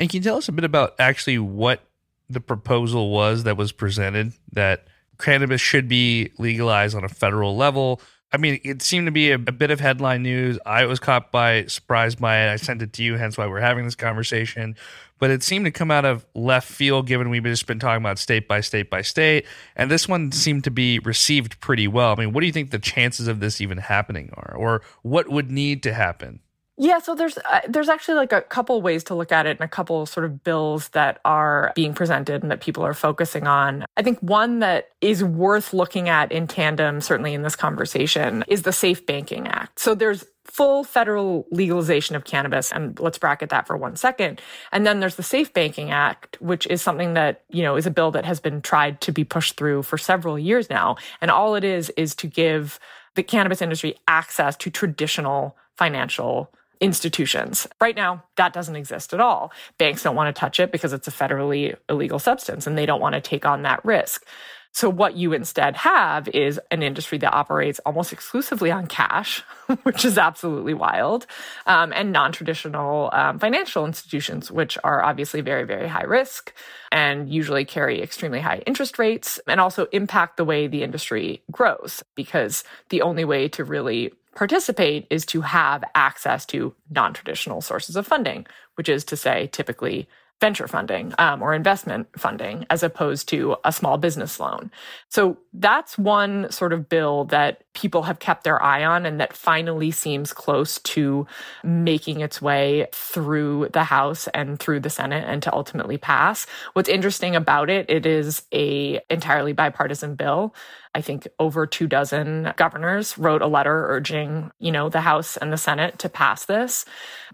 And 0.00 0.08
can 0.08 0.16
you 0.16 0.24
tell 0.24 0.38
us 0.38 0.48
a 0.48 0.52
bit 0.52 0.64
about 0.64 0.94
actually 0.98 1.38
what 1.38 1.82
the 2.30 2.40
proposal 2.40 3.10
was 3.10 3.44
that 3.44 3.58
was 3.58 3.70
presented 3.70 4.32
that 4.52 4.86
cannabis 5.18 5.60
should 5.60 5.88
be 5.88 6.32
legalized 6.38 6.96
on 6.96 7.04
a 7.04 7.08
federal 7.08 7.54
level? 7.54 8.00
I 8.32 8.38
mean, 8.38 8.60
it 8.64 8.80
seemed 8.80 9.08
to 9.08 9.12
be 9.12 9.30
a, 9.30 9.34
a, 9.34 9.52
bit 9.52 9.70
of 9.70 9.78
headline 9.78 10.22
news. 10.22 10.58
I 10.64 10.86
was 10.86 11.00
caught 11.00 11.30
by 11.30 11.66
surprise 11.66 12.14
by 12.14 12.38
it. 12.38 12.50
I 12.50 12.56
sent 12.56 12.80
it 12.80 12.94
to 12.94 13.02
you, 13.02 13.16
hence 13.16 13.36
why 13.36 13.46
we're 13.46 13.60
having 13.60 13.84
this 13.84 13.94
conversation. 13.94 14.74
But 15.18 15.30
it 15.30 15.42
seemed 15.42 15.66
to 15.66 15.70
come 15.70 15.90
out 15.90 16.06
of 16.06 16.24
left 16.34 16.70
field, 16.70 17.06
given 17.06 17.28
we've 17.28 17.44
just 17.44 17.66
been 17.66 17.80
talking 17.80 18.02
about 18.02 18.18
state 18.18 18.48
by 18.48 18.62
state 18.62 18.88
by 18.88 19.02
state. 19.02 19.44
And 19.76 19.90
this 19.90 20.08
one 20.08 20.32
seemed 20.32 20.64
to 20.64 20.70
be 20.70 20.98
received 21.00 21.60
pretty 21.60 21.88
well. 21.88 22.12
I 22.12 22.14
mean, 22.14 22.32
what 22.32 22.40
do 22.40 22.46
you 22.46 22.52
think 22.52 22.70
the 22.70 22.78
chances 22.78 23.28
of 23.28 23.40
this 23.40 23.60
even 23.60 23.76
happening 23.76 24.30
are, 24.32 24.54
or 24.56 24.80
what 25.02 25.28
would 25.28 25.50
need 25.50 25.82
to 25.82 25.92
happen? 25.92 26.40
Yeah, 26.82 26.98
so 26.98 27.14
there's 27.14 27.36
uh, 27.36 27.60
there's 27.68 27.90
actually 27.90 28.14
like 28.14 28.32
a 28.32 28.40
couple 28.40 28.80
ways 28.80 29.04
to 29.04 29.14
look 29.14 29.32
at 29.32 29.44
it 29.44 29.50
and 29.50 29.60
a 29.60 29.68
couple 29.68 30.06
sort 30.06 30.24
of 30.24 30.42
bills 30.42 30.88
that 30.88 31.20
are 31.26 31.72
being 31.76 31.92
presented 31.92 32.40
and 32.40 32.50
that 32.50 32.62
people 32.62 32.82
are 32.82 32.94
focusing 32.94 33.46
on. 33.46 33.84
I 33.98 34.02
think 34.02 34.18
one 34.20 34.60
that 34.60 34.88
is 35.02 35.22
worth 35.22 35.74
looking 35.74 36.08
at 36.08 36.32
in 36.32 36.46
tandem 36.46 37.02
certainly 37.02 37.34
in 37.34 37.42
this 37.42 37.54
conversation 37.54 38.44
is 38.48 38.62
the 38.62 38.72
Safe 38.72 39.04
Banking 39.04 39.46
Act. 39.46 39.78
So 39.78 39.94
there's 39.94 40.24
full 40.46 40.82
federal 40.82 41.46
legalization 41.50 42.16
of 42.16 42.24
cannabis 42.24 42.72
and 42.72 42.98
let's 42.98 43.18
bracket 43.18 43.50
that 43.50 43.66
for 43.66 43.76
one 43.76 43.94
second. 43.94 44.40
And 44.72 44.86
then 44.86 45.00
there's 45.00 45.16
the 45.16 45.22
Safe 45.22 45.52
Banking 45.52 45.90
Act, 45.90 46.40
which 46.40 46.66
is 46.68 46.80
something 46.80 47.12
that, 47.12 47.42
you 47.50 47.62
know, 47.62 47.76
is 47.76 47.86
a 47.86 47.90
bill 47.90 48.10
that 48.12 48.24
has 48.24 48.40
been 48.40 48.62
tried 48.62 49.02
to 49.02 49.12
be 49.12 49.22
pushed 49.22 49.58
through 49.58 49.82
for 49.82 49.98
several 49.98 50.38
years 50.38 50.70
now. 50.70 50.96
And 51.20 51.30
all 51.30 51.56
it 51.56 51.62
is 51.62 51.90
is 51.90 52.14
to 52.14 52.26
give 52.26 52.80
the 53.16 53.22
cannabis 53.22 53.60
industry 53.60 53.96
access 54.08 54.56
to 54.56 54.70
traditional 54.70 55.58
financial 55.76 56.50
institutions. 56.80 57.66
Right 57.80 57.96
now, 57.96 58.24
that 58.36 58.52
doesn't 58.52 58.76
exist 58.76 59.12
at 59.12 59.20
all. 59.20 59.52
Banks 59.78 60.02
don't 60.02 60.16
want 60.16 60.34
to 60.34 60.38
touch 60.38 60.58
it 60.58 60.72
because 60.72 60.92
it's 60.92 61.08
a 61.08 61.12
federally 61.12 61.76
illegal 61.88 62.18
substance 62.18 62.66
and 62.66 62.76
they 62.76 62.86
don't 62.86 63.00
want 63.00 63.14
to 63.14 63.20
take 63.20 63.44
on 63.44 63.62
that 63.62 63.84
risk. 63.84 64.24
So, 64.72 64.88
what 64.88 65.16
you 65.16 65.32
instead 65.32 65.76
have 65.76 66.28
is 66.28 66.60
an 66.70 66.82
industry 66.82 67.18
that 67.18 67.34
operates 67.34 67.80
almost 67.80 68.12
exclusively 68.12 68.70
on 68.70 68.86
cash, 68.86 69.40
which 69.82 70.04
is 70.04 70.16
absolutely 70.16 70.74
wild, 70.74 71.26
um, 71.66 71.92
and 71.92 72.12
non 72.12 72.30
traditional 72.30 73.10
um, 73.12 73.40
financial 73.40 73.84
institutions, 73.84 74.48
which 74.50 74.78
are 74.84 75.02
obviously 75.02 75.40
very, 75.40 75.64
very 75.64 75.88
high 75.88 76.04
risk 76.04 76.54
and 76.92 77.28
usually 77.28 77.64
carry 77.64 78.00
extremely 78.00 78.40
high 78.40 78.62
interest 78.64 78.98
rates 78.98 79.40
and 79.48 79.60
also 79.60 79.86
impact 79.86 80.36
the 80.36 80.44
way 80.44 80.68
the 80.68 80.84
industry 80.84 81.42
grows 81.50 82.04
because 82.14 82.62
the 82.90 83.02
only 83.02 83.24
way 83.24 83.48
to 83.48 83.64
really 83.64 84.12
participate 84.34 85.06
is 85.10 85.26
to 85.26 85.40
have 85.42 85.84
access 85.94 86.46
to 86.46 86.74
non 86.90 87.12
traditional 87.12 87.60
sources 87.60 87.96
of 87.96 88.06
funding, 88.06 88.46
which 88.74 88.88
is 88.88 89.04
to 89.04 89.16
say, 89.16 89.48
typically 89.52 90.08
venture 90.40 90.66
funding 90.66 91.12
um, 91.18 91.42
or 91.42 91.52
investment 91.52 92.08
funding 92.18 92.64
as 92.70 92.82
opposed 92.82 93.28
to 93.28 93.56
a 93.64 93.70
small 93.70 93.98
business 93.98 94.40
loan. 94.40 94.70
So 95.08 95.36
that's 95.52 95.98
one 95.98 96.50
sort 96.50 96.72
of 96.72 96.88
bill 96.88 97.26
that 97.26 97.62
people 97.74 98.04
have 98.04 98.18
kept 98.18 98.44
their 98.44 98.60
eye 98.62 98.84
on 98.84 99.04
and 99.04 99.20
that 99.20 99.34
finally 99.34 99.90
seems 99.90 100.32
close 100.32 100.78
to 100.78 101.26
making 101.62 102.20
its 102.20 102.40
way 102.40 102.86
through 102.92 103.68
the 103.72 103.84
House 103.84 104.28
and 104.28 104.58
through 104.58 104.80
the 104.80 104.90
Senate 104.90 105.24
and 105.26 105.42
to 105.42 105.52
ultimately 105.52 105.98
pass. 105.98 106.46
What's 106.72 106.88
interesting 106.88 107.36
about 107.36 107.68
it, 107.68 107.90
it 107.90 108.06
is 108.06 108.42
a 108.52 109.00
entirely 109.10 109.52
bipartisan 109.52 110.14
bill. 110.14 110.54
I 110.94 111.00
think 111.02 111.28
over 111.38 111.66
two 111.66 111.86
dozen 111.86 112.52
governors 112.56 113.16
wrote 113.16 113.42
a 113.42 113.46
letter 113.46 113.86
urging, 113.88 114.50
you 114.58 114.72
know, 114.72 114.88
the 114.88 115.02
House 115.02 115.36
and 115.36 115.52
the 115.52 115.56
Senate 115.56 115.98
to 116.00 116.08
pass 116.08 116.44
this. 116.46 116.84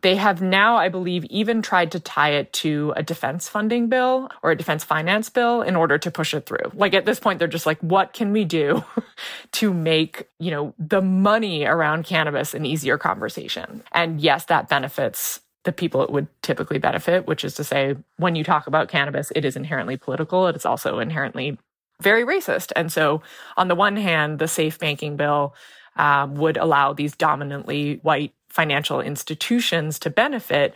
They 0.03 0.17
have 0.17 0.43
now, 0.43 0.77
I 0.77 0.91
believe, 0.91 1.25
even 1.27 1.63
tried 1.63 1.91
to 1.93 2.01
tie 2.01 2.31
it 2.31 2.53
to 2.55 2.93
a 2.97 3.03
defense 3.03 3.49
funding 3.49 3.89
bill 3.89 4.29
or 4.43 4.51
a 4.51 4.57
defense 4.57 4.85
finance 4.85 5.31
bill 5.31 5.63
in 5.63 5.75
order 5.75 5.97
to 5.97 6.11
push 6.11 6.35
it 6.35 6.45
through. 6.45 6.71
Like 6.75 6.93
at 6.93 7.07
this 7.07 7.19
point, 7.19 7.39
they're 7.39 7.49
just 7.49 7.67
like, 7.67 7.81
what 7.81 8.13
can 8.13 8.33
we 8.33 8.45
do 8.45 8.85
to 9.53 9.73
make, 9.73 10.29
you 10.39 10.51
know, 10.51 10.75
the 10.79 11.01
money 11.01 11.65
around 11.65 12.05
cannabis 12.05 12.53
an 12.53 12.67
easier 12.67 12.99
conversation? 12.99 13.83
And 13.93 14.21
yes, 14.21 14.45
that 14.47 14.69
benefits 14.69 15.41
the 15.67 15.73
people 15.73 16.03
it 16.03 16.11
would 16.11 16.29
typically 16.43 16.79
benefit, 16.79 17.27
which 17.27 17.45
is 17.45 17.55
to 17.55 17.65
say, 17.65 17.97
when 18.17 18.37
you 18.37 18.45
talk 18.45 18.67
about 18.67 18.89
cannabis, 18.89 19.33
it 19.35 19.45
is 19.45 19.57
inherently 19.57 19.97
political. 19.97 20.47
It 20.47 20.57
is 20.57 20.65
also 20.65 21.01
inherently 21.01 21.59
very 22.01 22.25
racist. 22.25 22.73
And 22.77 22.93
so, 22.93 23.23
on 23.57 23.69
the 23.69 23.75
one 23.75 23.97
hand, 23.97 24.39
the 24.39 24.49
safe 24.49 24.79
banking 24.79 25.17
bill 25.17 25.55
um, 25.97 26.35
would 26.35 26.57
allow 26.57 26.93
these 26.93 27.17
dominantly 27.17 28.01
white 28.03 28.33
financial 28.49 29.01
institutions 29.01 29.99
to 30.01 30.11
benefit 30.11 30.75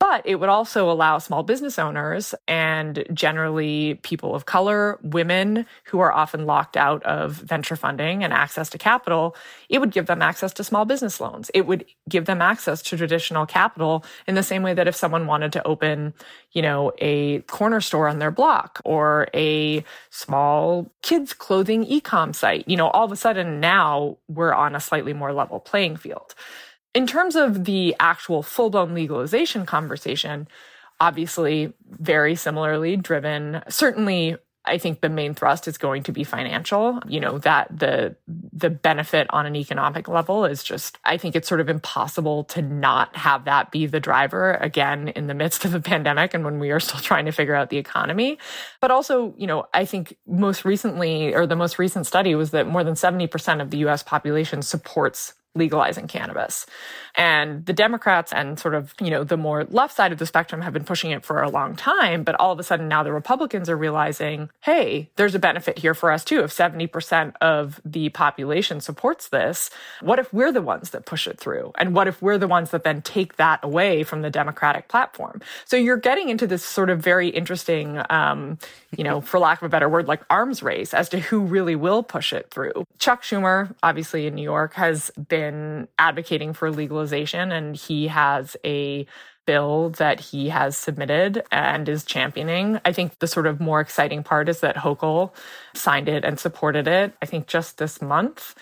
but 0.00 0.22
it 0.24 0.36
would 0.36 0.48
also 0.48 0.90
allow 0.90 1.18
small 1.18 1.42
business 1.42 1.78
owners 1.78 2.34
and 2.48 3.04
generally 3.12 4.00
people 4.02 4.34
of 4.34 4.46
color, 4.46 4.98
women 5.02 5.66
who 5.84 6.00
are 6.00 6.10
often 6.10 6.46
locked 6.46 6.74
out 6.74 7.02
of 7.02 7.34
venture 7.34 7.76
funding 7.76 8.24
and 8.24 8.32
access 8.32 8.70
to 8.70 8.78
capital, 8.78 9.36
it 9.68 9.78
would 9.78 9.92
give 9.92 10.06
them 10.06 10.22
access 10.22 10.54
to 10.54 10.64
small 10.64 10.86
business 10.86 11.20
loans. 11.20 11.50
It 11.52 11.66
would 11.66 11.84
give 12.08 12.24
them 12.24 12.40
access 12.40 12.80
to 12.82 12.96
traditional 12.96 13.44
capital 13.44 14.02
in 14.26 14.34
the 14.34 14.42
same 14.42 14.62
way 14.62 14.72
that 14.72 14.88
if 14.88 14.96
someone 14.96 15.26
wanted 15.26 15.52
to 15.52 15.66
open, 15.66 16.14
you 16.52 16.62
know, 16.62 16.92
a 16.98 17.40
corner 17.42 17.82
store 17.82 18.08
on 18.08 18.20
their 18.20 18.30
block 18.30 18.80
or 18.86 19.28
a 19.34 19.84
small 20.08 20.90
kids 21.02 21.34
clothing 21.34 21.84
e-com 21.84 22.32
site, 22.32 22.66
you 22.66 22.76
know, 22.76 22.88
all 22.88 23.04
of 23.04 23.12
a 23.12 23.16
sudden 23.16 23.60
now 23.60 24.16
we're 24.28 24.54
on 24.54 24.74
a 24.74 24.80
slightly 24.80 25.12
more 25.12 25.34
level 25.34 25.60
playing 25.60 25.96
field. 25.96 26.34
In 26.94 27.06
terms 27.06 27.36
of 27.36 27.64
the 27.64 27.94
actual 28.00 28.42
full 28.42 28.70
blown 28.70 28.94
legalization 28.94 29.64
conversation, 29.64 30.48
obviously 31.00 31.72
very 31.88 32.34
similarly 32.34 32.96
driven. 32.96 33.62
Certainly, 33.68 34.36
I 34.66 34.76
think 34.76 35.00
the 35.00 35.08
main 35.08 35.32
thrust 35.34 35.66
is 35.66 35.78
going 35.78 36.02
to 36.02 36.12
be 36.12 36.22
financial. 36.22 37.00
You 37.08 37.20
know, 37.20 37.38
that 37.38 37.68
the 37.76 38.16
the 38.26 38.68
benefit 38.68 39.26
on 39.30 39.46
an 39.46 39.56
economic 39.56 40.06
level 40.06 40.44
is 40.44 40.62
just 40.62 40.98
I 41.04 41.16
think 41.16 41.34
it's 41.34 41.48
sort 41.48 41.62
of 41.62 41.70
impossible 41.70 42.44
to 42.44 42.60
not 42.60 43.16
have 43.16 43.46
that 43.46 43.70
be 43.70 43.86
the 43.86 44.00
driver 44.00 44.54
again 44.54 45.08
in 45.08 45.28
the 45.28 45.34
midst 45.34 45.64
of 45.64 45.74
a 45.74 45.80
pandemic 45.80 46.34
and 46.34 46.44
when 46.44 46.58
we 46.58 46.70
are 46.70 46.80
still 46.80 47.00
trying 47.00 47.24
to 47.24 47.32
figure 47.32 47.54
out 47.54 47.70
the 47.70 47.78
economy. 47.78 48.38
But 48.80 48.90
also, 48.90 49.34
you 49.38 49.46
know, 49.46 49.64
I 49.72 49.86
think 49.86 50.16
most 50.26 50.66
recently 50.66 51.34
or 51.34 51.46
the 51.46 51.56
most 51.56 51.78
recent 51.78 52.06
study 52.06 52.34
was 52.34 52.50
that 52.50 52.66
more 52.66 52.84
than 52.84 52.94
70% 52.94 53.62
of 53.62 53.70
the 53.70 53.78
US 53.78 54.02
population 54.02 54.60
supports 54.60 55.32
legalizing 55.54 56.06
cannabis. 56.06 56.64
And 57.16 57.66
the 57.66 57.72
Democrats 57.72 58.32
and 58.32 58.58
sort 58.58 58.74
of, 58.74 58.94
you 59.00 59.10
know, 59.10 59.24
the 59.24 59.36
more 59.36 59.64
left 59.64 59.96
side 59.96 60.12
of 60.12 60.18
the 60.18 60.26
spectrum 60.26 60.60
have 60.62 60.72
been 60.72 60.84
pushing 60.84 61.10
it 61.10 61.24
for 61.24 61.42
a 61.42 61.50
long 61.50 61.74
time. 61.74 62.22
But 62.22 62.36
all 62.36 62.52
of 62.52 62.60
a 62.60 62.62
sudden 62.62 62.86
now 62.86 63.02
the 63.02 63.12
Republicans 63.12 63.68
are 63.68 63.76
realizing, 63.76 64.48
hey, 64.60 65.10
there's 65.16 65.34
a 65.34 65.40
benefit 65.40 65.78
here 65.78 65.94
for 65.94 66.12
us 66.12 66.24
too. 66.24 66.40
If 66.40 66.52
70% 66.52 67.34
of 67.40 67.80
the 67.84 68.10
population 68.10 68.80
supports 68.80 69.28
this, 69.28 69.70
what 70.00 70.20
if 70.20 70.32
we're 70.32 70.52
the 70.52 70.62
ones 70.62 70.90
that 70.90 71.04
push 71.04 71.26
it 71.26 71.40
through? 71.40 71.72
And 71.76 71.94
what 71.96 72.06
if 72.06 72.22
we're 72.22 72.38
the 72.38 72.48
ones 72.48 72.70
that 72.70 72.84
then 72.84 73.02
take 73.02 73.36
that 73.36 73.58
away 73.64 74.04
from 74.04 74.22
the 74.22 74.30
Democratic 74.30 74.86
platform? 74.86 75.42
So 75.64 75.76
you're 75.76 75.96
getting 75.96 76.28
into 76.28 76.46
this 76.46 76.64
sort 76.64 76.90
of 76.90 77.00
very 77.00 77.28
interesting, 77.28 78.00
um, 78.08 78.58
you 78.96 79.02
know, 79.02 79.20
for 79.20 79.40
lack 79.40 79.60
of 79.60 79.66
a 79.66 79.68
better 79.68 79.88
word, 79.88 80.06
like 80.06 80.22
arms 80.30 80.62
race 80.62 80.94
as 80.94 81.08
to 81.08 81.18
who 81.18 81.40
really 81.40 81.74
will 81.74 82.04
push 82.04 82.32
it 82.32 82.50
through. 82.50 82.84
Chuck 82.98 83.22
Schumer, 83.22 83.74
obviously 83.82 84.26
in 84.26 84.34
New 84.36 84.42
York, 84.42 84.74
has 84.74 85.10
been 85.28 85.39
advocating 85.98 86.52
for 86.52 86.70
legalization, 86.70 87.52
and 87.52 87.76
he 87.76 88.08
has 88.08 88.56
a 88.64 89.06
bill 89.46 89.90
that 89.90 90.20
he 90.20 90.48
has 90.48 90.76
submitted 90.76 91.42
and 91.50 91.88
is 91.88 92.04
championing. 92.04 92.80
I 92.84 92.92
think 92.92 93.18
the 93.18 93.26
sort 93.26 93.46
of 93.46 93.60
more 93.60 93.80
exciting 93.80 94.22
part 94.22 94.48
is 94.48 94.60
that 94.60 94.76
Hochul 94.76 95.34
signed 95.74 96.08
it 96.08 96.24
and 96.24 96.38
supported 96.38 96.86
it, 96.86 97.14
I 97.20 97.26
think 97.26 97.46
just 97.46 97.78
this 97.78 98.00
month. 98.00 98.54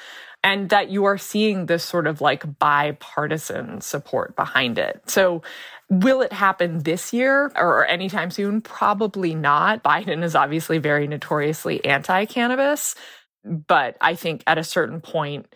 And 0.44 0.68
that 0.70 0.88
you 0.88 1.04
are 1.04 1.18
seeing 1.18 1.66
this 1.66 1.84
sort 1.84 2.06
of 2.06 2.20
like 2.20 2.58
bipartisan 2.60 3.80
support 3.80 4.36
behind 4.36 4.78
it. 4.78 5.02
So 5.10 5.42
Will 5.90 6.20
it 6.20 6.34
happen 6.34 6.82
this 6.82 7.14
year 7.14 7.50
or 7.56 7.86
anytime 7.86 8.30
soon? 8.30 8.60
Probably 8.60 9.34
not. 9.34 9.82
Biden 9.82 10.22
is 10.22 10.34
obviously 10.34 10.76
very 10.78 11.06
notoriously 11.06 11.82
anti 11.84 12.26
cannabis. 12.26 12.94
But 13.44 13.96
I 14.00 14.14
think 14.14 14.42
at 14.46 14.58
a 14.58 14.64
certain 14.64 15.00
point, 15.00 15.46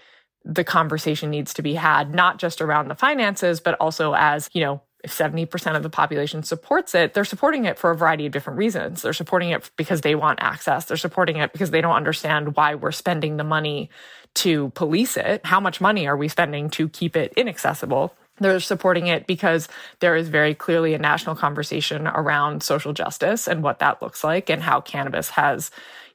the 0.44 0.64
conversation 0.64 1.30
needs 1.30 1.54
to 1.54 1.62
be 1.62 1.74
had, 1.74 2.14
not 2.14 2.38
just 2.38 2.60
around 2.60 2.88
the 2.88 2.94
finances, 2.94 3.60
but 3.60 3.74
also 3.74 4.14
as, 4.14 4.50
you 4.52 4.60
know, 4.60 4.82
if 5.04 5.16
70% 5.16 5.76
of 5.76 5.82
the 5.82 5.90
population 5.90 6.42
supports 6.42 6.94
it, 6.94 7.12
they're 7.12 7.24
supporting 7.24 7.64
it 7.64 7.78
for 7.78 7.90
a 7.90 7.96
variety 7.96 8.26
of 8.26 8.32
different 8.32 8.58
reasons. 8.58 9.02
They're 9.02 9.12
supporting 9.12 9.50
it 9.50 9.68
because 9.76 10.00
they 10.02 10.14
want 10.14 10.40
access. 10.40 10.84
They're 10.84 10.96
supporting 10.96 11.38
it 11.38 11.52
because 11.52 11.70
they 11.70 11.80
don't 11.80 11.96
understand 11.96 12.54
why 12.56 12.76
we're 12.76 12.92
spending 12.92 13.36
the 13.36 13.44
money 13.44 13.90
to 14.34 14.70
police 14.70 15.16
it. 15.16 15.44
How 15.44 15.60
much 15.60 15.80
money 15.80 16.06
are 16.06 16.16
we 16.16 16.28
spending 16.28 16.70
to 16.70 16.88
keep 16.88 17.16
it 17.16 17.32
inaccessible? 17.36 18.14
They're 18.38 18.60
supporting 18.60 19.06
it 19.06 19.26
because 19.26 19.68
there 20.00 20.16
is 20.16 20.28
very 20.28 20.54
clearly 20.54 20.94
a 20.94 20.98
national 20.98 21.36
conversation 21.36 22.06
around 22.06 22.62
social 22.62 22.92
justice 22.92 23.46
and 23.46 23.62
what 23.62 23.78
that 23.80 24.02
looks 24.02 24.24
like 24.24 24.50
and 24.50 24.62
how 24.62 24.80
cannabis 24.80 25.30
has 25.30 25.70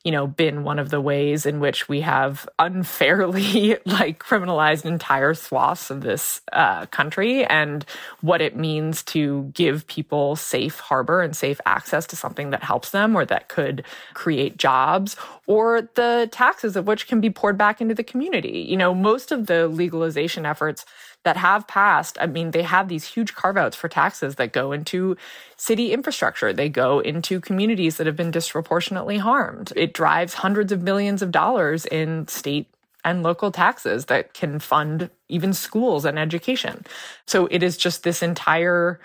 you 0.08 0.12
know, 0.12 0.26
been 0.26 0.64
one 0.64 0.80
of 0.80 0.90
the 0.90 1.02
ways 1.02 1.46
in 1.46 1.60
which 1.60 1.90
we 1.90 2.00
have 2.00 2.48
unfairly 2.60 3.78
like 3.86 4.20
criminalized 4.20 4.86
entire 4.86 5.34
swaths 5.34 5.90
of 5.90 6.00
this 6.00 6.40
uh, 6.54 6.86
country 6.86 7.44
and 7.44 7.86
what 8.22 8.42
it 8.42 8.56
means 8.56 9.04
to 9.04 9.52
give 9.54 9.86
people 9.88 10.38
safe 10.38 10.80
harbor 10.80 11.22
and 11.22 11.36
safe 11.36 11.60
access 11.66 12.06
to 12.08 12.16
something 12.16 12.52
that 12.52 12.64
helps 12.64 12.92
them 12.92 13.18
or 13.18 13.26
that 13.26 13.50
could 13.50 13.84
create 14.14 14.58
jobs 14.58 15.18
or 15.46 15.90
the 15.96 16.30
taxes 16.32 16.78
of 16.78 16.88
which 16.88 17.08
can 17.08 17.20
be 17.20 17.30
poured 17.30 17.58
back 17.58 17.82
into 17.82 17.94
the 17.94 18.02
community. 18.02 18.66
You 18.70 18.78
know, 18.78 18.96
most 18.96 19.34
of 19.34 19.48
the 19.48 19.68
legalization 19.68 20.46
efforts 20.46 20.86
that 21.28 21.36
have 21.36 21.68
passed, 21.68 22.18
I 22.22 22.26
mean, 22.26 22.52
they 22.52 22.62
have 22.62 22.88
these 22.88 23.04
huge 23.04 23.36
carve 23.36 23.58
outs 23.58 23.76
for 23.76 23.90
taxes 23.90 24.36
that 24.36 24.54
go 24.54 24.72
into 24.72 25.18
city 25.58 25.92
infrastructure. 25.92 26.54
They 26.54 26.70
go 26.70 27.02
into 27.02 27.42
communities 27.42 27.98
that 27.98 28.08
have 28.08 28.16
been 28.16 28.32
disproportionately 28.32 29.18
harmed. 29.18 29.74
It 29.76 29.94
drives 29.94 30.36
hundreds 30.36 30.72
of 30.72 30.84
millions 30.84 31.22
of 31.22 31.32
dollars 31.32 31.86
in 31.86 32.30
state 32.30 32.68
and 33.04 33.24
local 33.24 33.52
taxes 33.52 34.06
that 34.06 34.34
can 34.34 34.60
fund 34.60 35.10
even 35.28 35.52
schools 35.52 36.06
and 36.06 36.18
education. 36.18 36.86
So 37.26 37.50
it 37.52 37.62
is 37.62 37.76
just 37.76 38.04
this 38.04 38.24
entire 38.24 39.02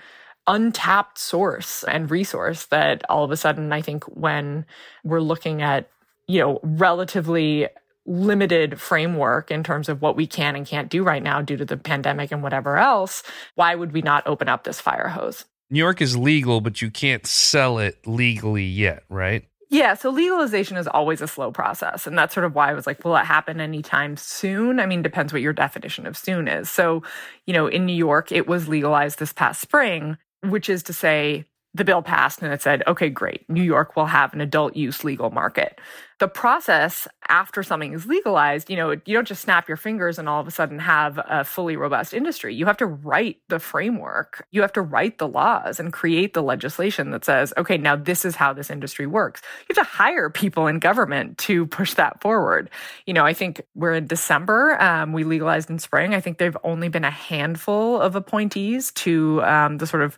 untapped 0.46 1.18
source 1.18 1.82
and 1.82 2.08
resource 2.08 2.66
that 2.66 3.02
all 3.08 3.24
of 3.24 3.32
a 3.32 3.36
sudden, 3.36 3.72
I 3.72 3.82
think, 3.82 4.04
when 4.04 4.64
we're 5.02 5.18
looking 5.20 5.60
at 5.60 5.90
you 6.28 6.38
know 6.38 6.60
relatively 6.62 7.66
limited 8.06 8.80
framework 8.80 9.50
in 9.50 9.62
terms 9.62 9.88
of 9.88 10.02
what 10.02 10.16
we 10.16 10.26
can 10.26 10.56
and 10.56 10.66
can't 10.66 10.90
do 10.90 11.04
right 11.04 11.22
now 11.22 11.40
due 11.40 11.56
to 11.56 11.64
the 11.64 11.76
pandemic 11.76 12.32
and 12.32 12.42
whatever 12.42 12.76
else, 12.76 13.22
why 13.54 13.74
would 13.74 13.92
we 13.92 14.02
not 14.02 14.26
open 14.26 14.48
up 14.48 14.64
this 14.64 14.80
fire 14.80 15.08
hose? 15.08 15.44
New 15.70 15.78
York 15.78 16.02
is 16.02 16.16
legal, 16.16 16.60
but 16.60 16.82
you 16.82 16.90
can't 16.90 17.26
sell 17.26 17.78
it 17.78 18.06
legally 18.06 18.64
yet, 18.64 19.04
right? 19.08 19.44
Yeah, 19.70 19.94
so 19.94 20.10
legalization 20.10 20.76
is 20.76 20.86
always 20.86 21.22
a 21.22 21.26
slow 21.26 21.50
process. 21.50 22.06
And 22.06 22.18
that's 22.18 22.34
sort 22.34 22.44
of 22.44 22.54
why 22.54 22.70
I 22.70 22.74
was 22.74 22.86
like, 22.86 23.02
will 23.04 23.16
it 23.16 23.24
happen 23.24 23.58
anytime 23.58 24.18
soon? 24.18 24.78
I 24.78 24.84
mean, 24.84 25.00
depends 25.00 25.32
what 25.32 25.40
your 25.40 25.54
definition 25.54 26.06
of 26.06 26.14
soon 26.14 26.46
is. 26.46 26.68
So, 26.68 27.02
you 27.46 27.54
know, 27.54 27.68
in 27.68 27.86
New 27.86 27.94
York, 27.94 28.30
it 28.30 28.46
was 28.46 28.68
legalized 28.68 29.18
this 29.18 29.32
past 29.32 29.62
spring, 29.62 30.18
which 30.42 30.68
is 30.68 30.82
to 30.82 30.92
say, 30.92 31.46
the 31.74 31.84
bill 31.84 32.02
passed 32.02 32.42
and 32.42 32.52
it 32.52 32.62
said, 32.62 32.82
okay, 32.86 33.08
great, 33.08 33.48
New 33.48 33.62
York 33.62 33.96
will 33.96 34.06
have 34.06 34.34
an 34.34 34.40
adult 34.40 34.76
use 34.76 35.04
legal 35.04 35.30
market 35.30 35.78
the 36.22 36.28
process 36.28 37.08
after 37.28 37.64
something 37.64 37.94
is 37.94 38.06
legalized, 38.06 38.70
you 38.70 38.76
know, 38.76 38.92
you 38.92 39.12
don't 39.12 39.26
just 39.26 39.42
snap 39.42 39.66
your 39.66 39.76
fingers 39.76 40.20
and 40.20 40.28
all 40.28 40.40
of 40.40 40.46
a 40.46 40.52
sudden 40.52 40.78
have 40.78 41.18
a 41.18 41.42
fully 41.42 41.74
robust 41.74 42.14
industry. 42.14 42.54
You 42.54 42.66
have 42.66 42.76
to 42.76 42.86
write 42.86 43.38
the 43.48 43.58
framework. 43.58 44.46
You 44.52 44.60
have 44.60 44.72
to 44.74 44.82
write 44.82 45.18
the 45.18 45.26
laws 45.26 45.80
and 45.80 45.92
create 45.92 46.32
the 46.32 46.40
legislation 46.40 47.10
that 47.10 47.24
says, 47.24 47.52
okay, 47.56 47.76
now 47.76 47.96
this 47.96 48.24
is 48.24 48.36
how 48.36 48.52
this 48.52 48.70
industry 48.70 49.04
works. 49.04 49.42
You 49.68 49.74
have 49.74 49.84
to 49.84 49.92
hire 49.92 50.30
people 50.30 50.68
in 50.68 50.78
government 50.78 51.38
to 51.38 51.66
push 51.66 51.94
that 51.94 52.20
forward. 52.20 52.70
You 53.04 53.14
know, 53.14 53.26
I 53.26 53.32
think 53.32 53.60
we're 53.74 53.94
in 53.94 54.06
December. 54.06 54.80
Um, 54.80 55.12
we 55.12 55.24
legalized 55.24 55.70
in 55.70 55.80
spring. 55.80 56.14
I 56.14 56.20
think 56.20 56.38
there've 56.38 56.56
only 56.62 56.88
been 56.88 57.04
a 57.04 57.10
handful 57.10 58.00
of 58.00 58.14
appointees 58.14 58.92
to 58.92 59.42
um, 59.42 59.78
the 59.78 59.88
sort 59.88 60.04
of 60.04 60.16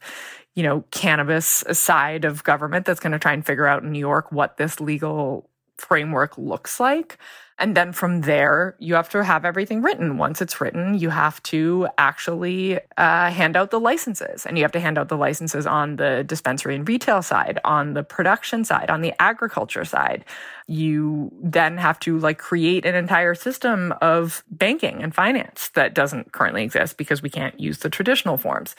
you 0.55 0.63
know, 0.63 0.85
cannabis 0.91 1.65
side 1.73 2.25
of 2.25 2.45
government 2.45 2.87
that's 2.87 3.01
going 3.01 3.13
to 3.13 3.19
try 3.19 3.33
and 3.33 3.45
figure 3.45 3.67
out 3.67 3.83
in 3.83 3.93
New 3.93 3.99
York 3.99 4.31
what 4.31 4.57
this 4.57 4.81
legal 4.81 5.49
framework 5.77 6.39
looks 6.39 6.79
like. 6.79 7.19
And 7.57 7.77
then 7.77 7.93
from 7.93 8.23
there, 8.23 8.75
you 8.81 8.95
have 8.95 9.09
to 9.11 9.23
have 9.23 9.45
everything 9.45 9.81
written. 9.81 10.19
Once 10.19 10.43
it's 10.43 10.61
written, 10.61 10.99
you 10.99 11.11
have 11.11 11.41
to 11.45 11.87
actually 11.99 12.81
uh, 12.97 13.31
hand 13.31 13.57
out 13.57 13.71
the 13.71 13.79
licenses. 13.79 14.45
And 14.45 14.59
you 14.59 14.65
have 14.65 14.73
to 14.73 14.81
hand 14.81 14.99
out 14.99 15.09
the 15.09 15.17
licenses 15.17 15.65
on 15.65 15.97
the 15.97 16.25
dispensary 16.25 16.75
and 16.75 16.89
retail 16.89 17.23
side, 17.23 17.61
on 17.65 17.95
the 17.95 18.03
production 18.03 18.65
side, 18.65 18.91
on 18.91 19.03
the 19.03 19.13
agriculture 19.23 19.85
side. 19.85 20.25
You 20.67 21.31
then 21.41 21.79
have 21.79 22.01
to 22.01 22.19
like 22.19 22.39
create 22.39 22.85
an 22.85 22.97
entire 22.97 23.37
system 23.37 23.95
of 24.03 24.43
banking 24.51 25.01
and 25.01 25.15
finance 25.15 25.69
that 25.75 25.95
doesn't 25.95 26.33
currently 26.33 26.65
exist 26.65 26.97
because 26.97 27.23
we 27.23 27.31
can't 27.31 27.59
use 27.61 27.79
the 27.79 27.91
traditional 27.91 28.37
forms. 28.37 28.75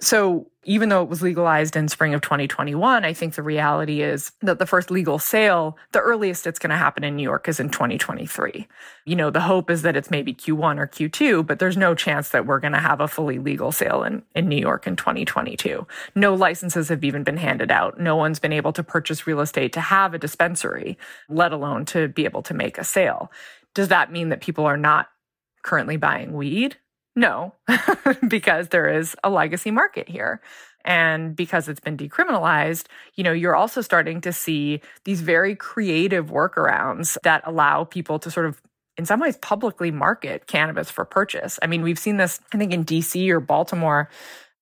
So 0.00 0.50
even 0.64 0.88
though 0.88 1.02
it 1.02 1.08
was 1.08 1.22
legalized 1.22 1.76
in 1.76 1.88
spring 1.88 2.14
of 2.14 2.20
2021, 2.20 3.04
I 3.04 3.12
think 3.12 3.34
the 3.34 3.42
reality 3.42 4.02
is 4.02 4.32
that 4.40 4.58
the 4.58 4.66
first 4.66 4.90
legal 4.90 5.20
sale, 5.20 5.76
the 5.92 6.00
earliest 6.00 6.46
it's 6.46 6.58
going 6.58 6.70
to 6.70 6.76
happen 6.76 7.04
in 7.04 7.14
New 7.14 7.22
York 7.22 7.48
is 7.48 7.60
in 7.60 7.68
2023. 7.70 8.66
You 9.04 9.16
know, 9.16 9.30
the 9.30 9.42
hope 9.42 9.70
is 9.70 9.82
that 9.82 9.96
it's 9.96 10.10
maybe 10.10 10.34
Q1 10.34 10.78
or 10.78 10.88
Q2, 10.88 11.46
but 11.46 11.60
there's 11.60 11.76
no 11.76 11.94
chance 11.94 12.30
that 12.30 12.44
we're 12.44 12.60
going 12.60 12.72
to 12.72 12.80
have 12.80 13.00
a 13.00 13.06
fully 13.06 13.38
legal 13.38 13.70
sale 13.70 14.02
in, 14.02 14.22
in 14.34 14.48
New 14.48 14.58
York 14.58 14.86
in 14.86 14.96
2022. 14.96 15.86
No 16.16 16.34
licenses 16.34 16.88
have 16.88 17.04
even 17.04 17.22
been 17.22 17.36
handed 17.36 17.70
out. 17.70 18.00
No 18.00 18.16
one's 18.16 18.40
been 18.40 18.52
able 18.52 18.72
to 18.72 18.82
purchase 18.82 19.28
real 19.28 19.40
estate 19.40 19.72
to 19.74 19.80
have 19.80 20.12
a 20.12 20.18
dispensary, 20.18 20.98
let 21.28 21.52
alone 21.52 21.84
to 21.86 22.08
be 22.08 22.24
able 22.24 22.42
to 22.42 22.54
make 22.54 22.78
a 22.78 22.84
sale. 22.84 23.30
Does 23.74 23.88
that 23.88 24.10
mean 24.10 24.30
that 24.30 24.40
people 24.40 24.64
are 24.64 24.76
not 24.76 25.08
currently 25.62 25.96
buying 25.96 26.32
weed? 26.32 26.76
No, 27.16 27.54
because 28.28 28.68
there 28.68 28.88
is 28.88 29.14
a 29.22 29.30
legacy 29.30 29.70
market 29.70 30.08
here. 30.08 30.40
And 30.84 31.34
because 31.34 31.68
it's 31.68 31.80
been 31.80 31.96
decriminalized, 31.96 32.86
you 33.14 33.24
know, 33.24 33.32
you're 33.32 33.56
also 33.56 33.80
starting 33.80 34.20
to 34.22 34.32
see 34.32 34.80
these 35.04 35.22
very 35.22 35.56
creative 35.56 36.26
workarounds 36.26 37.16
that 37.22 37.42
allow 37.46 37.84
people 37.84 38.18
to 38.18 38.30
sort 38.30 38.46
of 38.46 38.60
in 38.96 39.06
some 39.06 39.18
ways 39.20 39.36
publicly 39.38 39.90
market 39.90 40.46
cannabis 40.46 40.90
for 40.90 41.04
purchase. 41.04 41.58
I 41.62 41.66
mean, 41.66 41.82
we've 41.82 41.98
seen 41.98 42.16
this, 42.16 42.40
I 42.52 42.58
think, 42.58 42.72
in 42.72 42.84
DC 42.84 43.28
or 43.30 43.40
Baltimore 43.40 44.08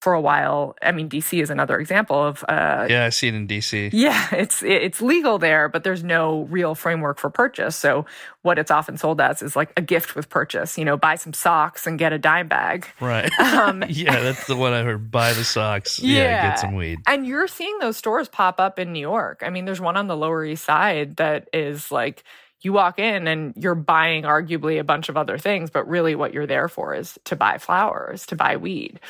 for 0.03 0.15
a 0.15 0.21
while. 0.21 0.75
I 0.83 0.91
mean, 0.91 1.09
DC 1.09 1.41
is 1.41 1.49
another 1.49 1.79
example 1.79 2.21
of. 2.21 2.45
Uh, 2.49 2.89
yeah, 2.91 3.05
I 3.05 3.11
see 3.11 3.29
it 3.29 3.35
in 3.35 3.47
DC. 3.47 3.91
Yeah, 3.93 4.35
it's 4.35 4.61
it's 4.61 5.01
legal 5.01 5.39
there, 5.39 5.69
but 5.69 5.85
there's 5.85 6.03
no 6.03 6.43
real 6.51 6.75
framework 6.75 7.19
for 7.21 7.31
purchase. 7.31 7.77
So 7.77 8.05
what 8.43 8.59
it's 8.59 8.73
often 8.73 8.97
sold 8.97 9.21
as 9.21 9.43
is 9.43 9.55
like 9.55 9.73
a 9.77 9.81
gift 9.81 10.17
with 10.17 10.29
purchase. 10.29 10.77
You 10.77 10.85
know, 10.85 10.97
buy 10.97 11.15
some 11.15 11.33
socks 11.33 11.87
and 11.87 12.01
get 12.01 12.13
a 12.13 12.19
dime 12.19 12.49
bag. 12.49 12.87
Right. 13.01 13.31
Um, 13.53 13.85
yeah, 13.89 14.21
that's 14.21 14.47
the 14.47 14.57
one 14.57 14.73
I 14.73 14.83
heard. 14.83 15.11
Buy 15.11 15.35
the 15.35 15.45
socks. 15.45 15.99
Yeah, 15.99 16.23
yeah, 16.23 16.49
get 16.49 16.59
some 16.59 16.75
weed. 16.75 17.01
And 17.07 17.27
you're 17.27 17.47
seeing 17.47 17.79
those 17.81 17.97
stores 17.97 18.29
pop 18.29 18.59
up 18.61 18.79
in 18.79 18.93
New 18.93 19.01
York. 19.01 19.43
I 19.45 19.51
mean, 19.51 19.67
there's 19.67 19.81
one 19.81 19.97
on 19.97 20.07
the 20.07 20.17
Lower 20.17 20.45
East 20.45 20.65
Side 20.65 21.17
that 21.17 21.49
is 21.53 21.93
like 21.93 22.25
you 22.63 22.73
walk 22.73 22.99
in 22.99 23.27
and 23.27 23.55
you're 23.57 23.75
buying 23.75 24.23
arguably 24.23 24.79
a 24.79 24.85
bunch 24.85 25.09
of 25.09 25.17
other 25.17 25.37
things, 25.37 25.71
but 25.71 25.87
really 25.89 26.15
what 26.15 26.33
you're 26.33 26.47
there 26.47 26.69
for 26.69 26.95
is 26.95 27.19
to 27.25 27.37
buy 27.37 27.59
flowers, 27.59 28.25
to 28.27 28.37
buy 28.37 28.57
weed. 28.57 29.01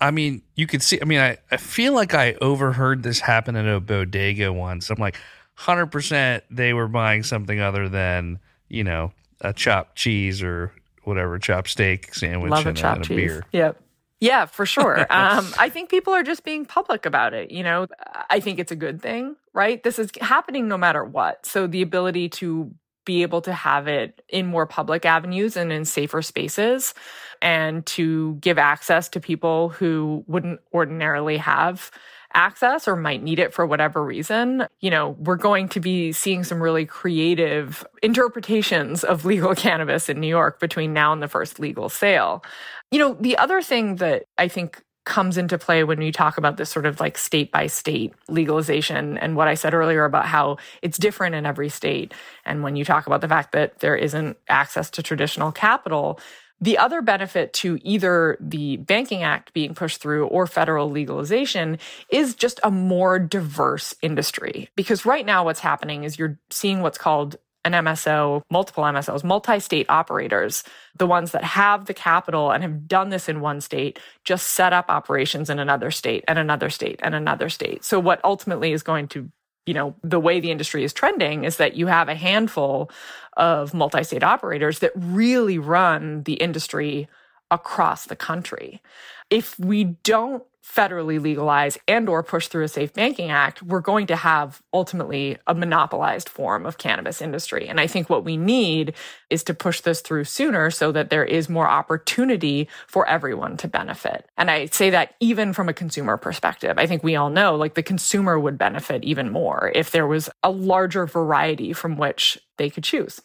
I 0.00 0.10
mean, 0.10 0.42
you 0.54 0.66
could 0.66 0.82
see, 0.82 0.98
I 1.00 1.04
mean, 1.04 1.20
I, 1.20 1.36
I 1.50 1.58
feel 1.58 1.92
like 1.92 2.14
I 2.14 2.34
overheard 2.40 3.02
this 3.02 3.20
happen 3.20 3.54
at 3.56 3.66
a 3.66 3.80
bodega 3.80 4.52
once. 4.52 4.88
I'm 4.88 4.98
like, 4.98 5.18
100% 5.58 6.42
they 6.50 6.72
were 6.72 6.88
buying 6.88 7.22
something 7.22 7.60
other 7.60 7.88
than, 7.88 8.38
you 8.68 8.82
know, 8.82 9.12
a 9.42 9.52
chopped 9.52 9.96
cheese 9.96 10.42
or 10.42 10.72
whatever 11.02 11.38
chopped 11.38 11.68
steak 11.68 12.14
sandwich 12.14 12.50
Love 12.50 12.66
and, 12.66 12.78
a, 12.78 12.80
chopped 12.80 12.96
and 12.96 13.04
a 13.04 13.08
cheese. 13.08 13.16
beer. 13.16 13.46
Yep. 13.52 13.80
Yeah, 14.20 14.46
for 14.46 14.64
sure. 14.64 15.00
um, 15.10 15.52
I 15.58 15.68
think 15.68 15.90
people 15.90 16.14
are 16.14 16.22
just 16.22 16.44
being 16.44 16.64
public 16.64 17.04
about 17.04 17.34
it. 17.34 17.50
You 17.50 17.62
know, 17.62 17.86
I 18.30 18.40
think 18.40 18.58
it's 18.58 18.72
a 18.72 18.76
good 18.76 19.02
thing, 19.02 19.36
right? 19.52 19.82
This 19.82 19.98
is 19.98 20.10
happening 20.20 20.66
no 20.66 20.78
matter 20.78 21.04
what. 21.04 21.44
So 21.44 21.66
the 21.66 21.82
ability 21.82 22.30
to 22.30 22.74
be 23.04 23.22
able 23.22 23.40
to 23.42 23.52
have 23.52 23.88
it 23.88 24.22
in 24.28 24.46
more 24.46 24.66
public 24.66 25.04
avenues 25.04 25.56
and 25.56 25.72
in 25.72 25.84
safer 25.84 26.22
spaces 26.22 26.94
and 27.42 27.84
to 27.86 28.34
give 28.36 28.58
access 28.58 29.08
to 29.10 29.20
people 29.20 29.68
who 29.70 30.24
wouldn't 30.26 30.60
ordinarily 30.72 31.36
have 31.36 31.90
access 32.34 32.88
or 32.88 32.96
might 32.96 33.22
need 33.22 33.38
it 33.38 33.54
for 33.54 33.64
whatever 33.64 34.04
reason, 34.04 34.66
you 34.80 34.90
know, 34.90 35.10
we're 35.20 35.36
going 35.36 35.68
to 35.68 35.80
be 35.80 36.12
seeing 36.12 36.42
some 36.42 36.62
really 36.62 36.84
creative 36.84 37.86
interpretations 38.02 39.04
of 39.04 39.24
legal 39.24 39.54
cannabis 39.54 40.08
in 40.08 40.20
New 40.20 40.28
York 40.28 40.60
between 40.60 40.92
now 40.92 41.12
and 41.12 41.22
the 41.22 41.28
first 41.28 41.60
legal 41.60 41.88
sale. 41.88 42.44
You 42.90 42.98
know, 42.98 43.14
the 43.14 43.38
other 43.38 43.62
thing 43.62 43.96
that 43.96 44.24
I 44.36 44.48
think 44.48 44.82
comes 45.04 45.36
into 45.36 45.58
play 45.58 45.84
when 45.84 46.00
you 46.00 46.12
talk 46.12 46.38
about 46.38 46.56
this 46.56 46.70
sort 46.70 46.86
of 46.86 46.98
like 46.98 47.18
state 47.18 47.52
by 47.52 47.66
state 47.66 48.14
legalization 48.28 49.18
and 49.18 49.36
what 49.36 49.48
I 49.48 49.54
said 49.54 49.74
earlier 49.74 50.04
about 50.04 50.26
how 50.26 50.56
it's 50.82 50.98
different 50.98 51.34
in 51.34 51.44
every 51.46 51.68
state. 51.68 52.14
And 52.44 52.62
when 52.62 52.76
you 52.76 52.84
talk 52.84 53.06
about 53.06 53.20
the 53.20 53.28
fact 53.28 53.52
that 53.52 53.80
there 53.80 53.96
isn't 53.96 54.38
access 54.48 54.90
to 54.90 55.02
traditional 55.02 55.52
capital, 55.52 56.18
the 56.60 56.78
other 56.78 57.02
benefit 57.02 57.52
to 57.52 57.78
either 57.82 58.38
the 58.40 58.78
Banking 58.78 59.22
Act 59.22 59.52
being 59.52 59.74
pushed 59.74 60.00
through 60.00 60.26
or 60.28 60.46
federal 60.46 60.88
legalization 60.88 61.78
is 62.08 62.34
just 62.34 62.58
a 62.62 62.70
more 62.70 63.18
diverse 63.18 63.94
industry. 64.00 64.70
Because 64.76 65.04
right 65.04 65.26
now, 65.26 65.44
what's 65.44 65.60
happening 65.60 66.04
is 66.04 66.18
you're 66.18 66.38
seeing 66.50 66.80
what's 66.80 66.96
called 66.96 67.36
an 67.64 67.72
MSO, 67.72 68.42
multiple 68.50 68.84
MSOs, 68.84 69.24
multi 69.24 69.58
state 69.58 69.86
operators, 69.88 70.64
the 70.96 71.06
ones 71.06 71.32
that 71.32 71.44
have 71.44 71.86
the 71.86 71.94
capital 71.94 72.50
and 72.50 72.62
have 72.62 72.86
done 72.86 73.10
this 73.10 73.28
in 73.28 73.40
one 73.40 73.60
state, 73.60 73.98
just 74.24 74.48
set 74.48 74.72
up 74.72 74.86
operations 74.88 75.50
in 75.50 75.58
another 75.58 75.90
state 75.90 76.24
and 76.28 76.38
another 76.38 76.70
state 76.70 77.00
and 77.02 77.14
another 77.14 77.48
state. 77.48 77.84
So, 77.84 77.98
what 77.98 78.20
ultimately 78.24 78.72
is 78.72 78.82
going 78.82 79.08
to 79.08 79.30
you 79.66 79.72
know, 79.72 79.94
the 80.02 80.20
way 80.20 80.40
the 80.40 80.50
industry 80.50 80.84
is 80.84 80.92
trending 80.92 81.44
is 81.44 81.56
that 81.56 81.74
you 81.74 81.86
have 81.86 82.10
a 82.10 82.14
handful 82.14 82.90
of 83.36 83.72
multi 83.72 84.04
state 84.04 84.22
operators 84.22 84.80
that 84.80 84.92
really 84.94 85.58
run 85.58 86.22
the 86.24 86.34
industry 86.34 87.08
across 87.50 88.04
the 88.04 88.16
country. 88.16 88.82
If 89.30 89.58
we 89.58 89.84
don't 89.84 90.44
federally 90.64 91.20
legalize 91.20 91.76
and 91.86 92.08
or 92.08 92.22
push 92.22 92.48
through 92.48 92.64
a 92.64 92.68
safe 92.68 92.92
banking 92.94 93.30
act 93.30 93.62
we're 93.62 93.80
going 93.80 94.06
to 94.06 94.16
have 94.16 94.62
ultimately 94.72 95.36
a 95.46 95.54
monopolized 95.54 96.28
form 96.28 96.64
of 96.64 96.78
cannabis 96.78 97.20
industry. 97.20 97.68
And 97.68 97.78
i 97.80 97.86
think 97.86 98.08
what 98.08 98.24
we 98.24 98.36
need 98.36 98.94
is 99.28 99.44
to 99.44 99.54
push 99.54 99.80
this 99.80 100.00
through 100.00 100.24
sooner 100.24 100.70
so 100.70 100.90
that 100.92 101.10
there 101.10 101.24
is 101.24 101.48
more 101.48 101.68
opportunity 101.68 102.68
for 102.86 103.06
everyone 103.06 103.56
to 103.58 103.68
benefit. 103.68 104.26
And 104.36 104.50
i 104.50 104.66
say 104.66 104.90
that 104.90 105.14
even 105.20 105.52
from 105.52 105.68
a 105.68 105.74
consumer 105.74 106.16
perspective. 106.16 106.78
I 106.78 106.86
think 106.86 107.04
we 107.04 107.16
all 107.16 107.30
know 107.30 107.56
like 107.56 107.74
the 107.74 107.82
consumer 107.82 108.38
would 108.38 108.58
benefit 108.58 109.04
even 109.04 109.30
more 109.30 109.70
if 109.74 109.90
there 109.90 110.06
was 110.06 110.30
a 110.42 110.50
larger 110.50 111.06
variety 111.06 111.72
from 111.72 111.96
which 111.96 112.38
they 112.56 112.70
could 112.70 112.84
choose. 112.84 113.20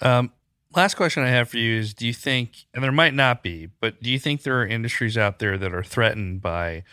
Um, 0.00 0.32
last 0.76 0.94
question 0.94 1.22
I 1.22 1.28
have 1.28 1.48
for 1.48 1.58
you 1.58 1.78
is: 1.78 1.94
Do 1.94 2.06
you 2.06 2.12
think, 2.12 2.66
and 2.72 2.82
there 2.82 2.92
might 2.92 3.14
not 3.14 3.42
be, 3.42 3.68
but 3.80 4.02
do 4.02 4.10
you 4.10 4.18
think 4.18 4.42
there 4.42 4.60
are 4.60 4.66
industries 4.66 5.16
out 5.16 5.38
there 5.38 5.56
that 5.58 5.74
are 5.74 5.82
threatened 5.82 6.42
by 6.42 6.84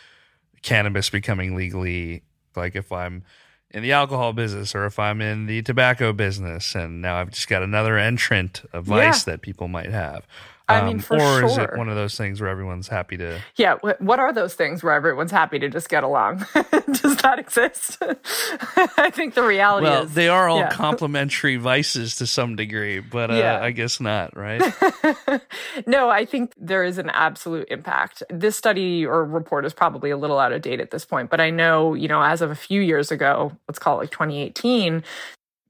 cannabis 0.61 1.09
becoming 1.09 1.55
legally? 1.55 2.23
Like 2.55 2.75
if 2.75 2.91
I'm 2.91 3.23
in 3.69 3.83
the 3.83 3.93
alcohol 3.93 4.33
business, 4.33 4.75
or 4.75 4.85
if 4.85 4.99
I'm 4.99 5.21
in 5.21 5.45
the 5.45 5.61
tobacco 5.61 6.11
business, 6.13 6.75
and 6.75 7.01
now 7.01 7.15
I've 7.15 7.31
just 7.31 7.47
got 7.47 7.63
another 7.63 7.97
entrant, 7.97 8.63
of 8.73 8.85
vice 8.85 9.23
that 9.23 9.41
people 9.41 9.67
might 9.67 9.91
have. 9.91 10.27
I 10.71 10.85
mean, 10.85 10.95
Um, 10.97 10.99
for 10.99 11.15
or 11.21 11.43
is 11.45 11.57
it 11.57 11.77
one 11.77 11.89
of 11.89 11.95
those 11.95 12.15
things 12.17 12.39
where 12.41 12.49
everyone's 12.49 12.87
happy 12.87 13.17
to? 13.17 13.39
Yeah, 13.55 13.75
what 13.99 14.19
are 14.19 14.33
those 14.33 14.53
things 14.53 14.83
where 14.83 14.93
everyone's 14.93 15.31
happy 15.31 15.59
to 15.59 15.69
just 15.69 15.89
get 15.89 16.03
along? 16.03 16.45
Does 16.53 17.17
that 17.17 17.37
exist? 17.39 17.97
I 18.97 19.09
think 19.11 19.33
the 19.35 19.43
reality 19.43 19.87
Well, 19.87 20.03
is 20.03 20.13
they 20.13 20.29
are 20.29 20.47
all 20.49 20.59
yeah. 20.59 20.69
complementary 20.71 21.57
vices 21.57 22.15
to 22.17 22.27
some 22.27 22.55
degree, 22.55 22.99
but 22.99 23.31
uh, 23.31 23.35
Yeah. 23.35 23.59
I 23.61 23.71
guess 23.71 23.99
not, 23.99 24.35
right? 24.35 24.61
no, 25.87 26.09
I 26.09 26.25
think 26.25 26.53
there 26.57 26.83
is 26.83 26.97
an 26.97 27.09
absolute 27.09 27.67
impact. 27.69 28.23
This 28.29 28.55
study 28.55 29.05
or 29.05 29.23
report 29.25 29.65
is 29.65 29.73
probably 29.73 30.09
a 30.09 30.17
little 30.17 30.39
out 30.39 30.51
of 30.53 30.61
date 30.61 30.79
at 30.79 30.91
this 30.91 31.05
point, 31.05 31.29
but 31.29 31.39
I 31.41 31.49
know, 31.49 31.93
you 31.93 32.07
know, 32.07 32.21
as 32.21 32.41
of 32.41 32.51
a 32.51 32.55
few 32.55 32.81
years 32.81 33.11
ago, 33.11 33.51
let's 33.67 33.79
call 33.79 33.97
it 33.97 34.01
like 34.03 34.11
2018, 34.11 35.03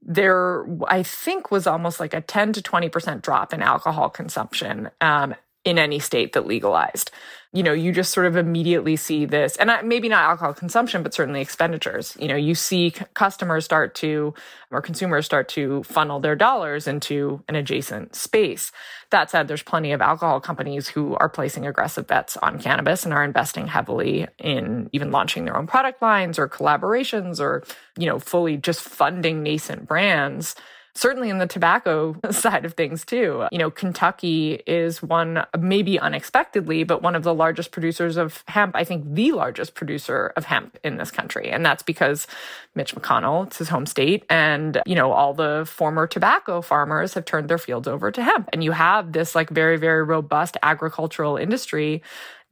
there, 0.02 0.66
I 0.88 1.02
think, 1.02 1.50
was 1.50 1.66
almost 1.66 2.00
like 2.00 2.14
a 2.14 2.20
10 2.20 2.54
to 2.54 2.62
20% 2.62 3.22
drop 3.22 3.52
in 3.52 3.62
alcohol 3.62 4.10
consumption 4.10 4.90
um, 5.00 5.34
in 5.64 5.78
any 5.78 5.98
state 5.98 6.32
that 6.32 6.46
legalized. 6.46 7.10
You 7.54 7.62
know, 7.62 7.74
you 7.74 7.92
just 7.92 8.12
sort 8.12 8.26
of 8.26 8.36
immediately 8.36 8.96
see 8.96 9.26
this, 9.26 9.56
and 9.56 9.70
maybe 9.86 10.08
not 10.08 10.24
alcohol 10.24 10.54
consumption, 10.54 11.02
but 11.02 11.12
certainly 11.12 11.42
expenditures. 11.42 12.16
You 12.18 12.28
know, 12.28 12.36
you 12.36 12.54
see 12.54 12.92
customers 13.12 13.66
start 13.66 13.94
to, 13.96 14.32
or 14.70 14.80
consumers 14.80 15.26
start 15.26 15.50
to 15.50 15.82
funnel 15.82 16.18
their 16.18 16.34
dollars 16.34 16.86
into 16.86 17.42
an 17.48 17.54
adjacent 17.54 18.14
space. 18.14 18.72
That 19.10 19.30
said, 19.30 19.48
there's 19.48 19.62
plenty 19.62 19.92
of 19.92 20.00
alcohol 20.00 20.40
companies 20.40 20.88
who 20.88 21.14
are 21.16 21.28
placing 21.28 21.66
aggressive 21.66 22.06
bets 22.06 22.38
on 22.38 22.58
cannabis 22.58 23.04
and 23.04 23.12
are 23.12 23.22
investing 23.22 23.66
heavily 23.66 24.28
in 24.38 24.88
even 24.92 25.10
launching 25.10 25.44
their 25.44 25.56
own 25.58 25.66
product 25.66 26.00
lines 26.00 26.38
or 26.38 26.48
collaborations 26.48 27.38
or, 27.38 27.64
you 27.98 28.06
know, 28.06 28.18
fully 28.18 28.56
just 28.56 28.80
funding 28.80 29.42
nascent 29.42 29.86
brands 29.86 30.56
certainly 30.94 31.30
in 31.30 31.38
the 31.38 31.46
tobacco 31.46 32.16
side 32.30 32.64
of 32.64 32.74
things 32.74 33.04
too. 33.04 33.46
You 33.50 33.58
know, 33.58 33.70
Kentucky 33.70 34.62
is 34.66 35.02
one, 35.02 35.44
maybe 35.58 35.98
unexpectedly, 35.98 36.84
but 36.84 37.02
one 37.02 37.14
of 37.14 37.22
the 37.22 37.34
largest 37.34 37.72
producers 37.72 38.16
of 38.16 38.44
hemp. 38.48 38.76
I 38.76 38.84
think 38.84 39.14
the 39.14 39.32
largest 39.32 39.74
producer 39.74 40.32
of 40.36 40.44
hemp 40.44 40.78
in 40.84 40.96
this 40.96 41.10
country. 41.10 41.50
And 41.50 41.64
that's 41.64 41.82
because 41.82 42.26
Mitch 42.74 42.94
McConnell, 42.94 43.46
it's 43.46 43.58
his 43.58 43.68
home 43.68 43.86
state. 43.86 44.24
And, 44.28 44.80
you 44.86 44.94
know, 44.94 45.12
all 45.12 45.34
the 45.34 45.64
former 45.66 46.06
tobacco 46.06 46.60
farmers 46.60 47.14
have 47.14 47.24
turned 47.24 47.48
their 47.48 47.58
fields 47.58 47.88
over 47.88 48.10
to 48.10 48.22
hemp. 48.22 48.48
And 48.52 48.62
you 48.62 48.72
have 48.72 49.12
this 49.12 49.34
like 49.34 49.50
very, 49.50 49.76
very 49.76 50.02
robust 50.02 50.56
agricultural 50.62 51.36
industry 51.36 52.02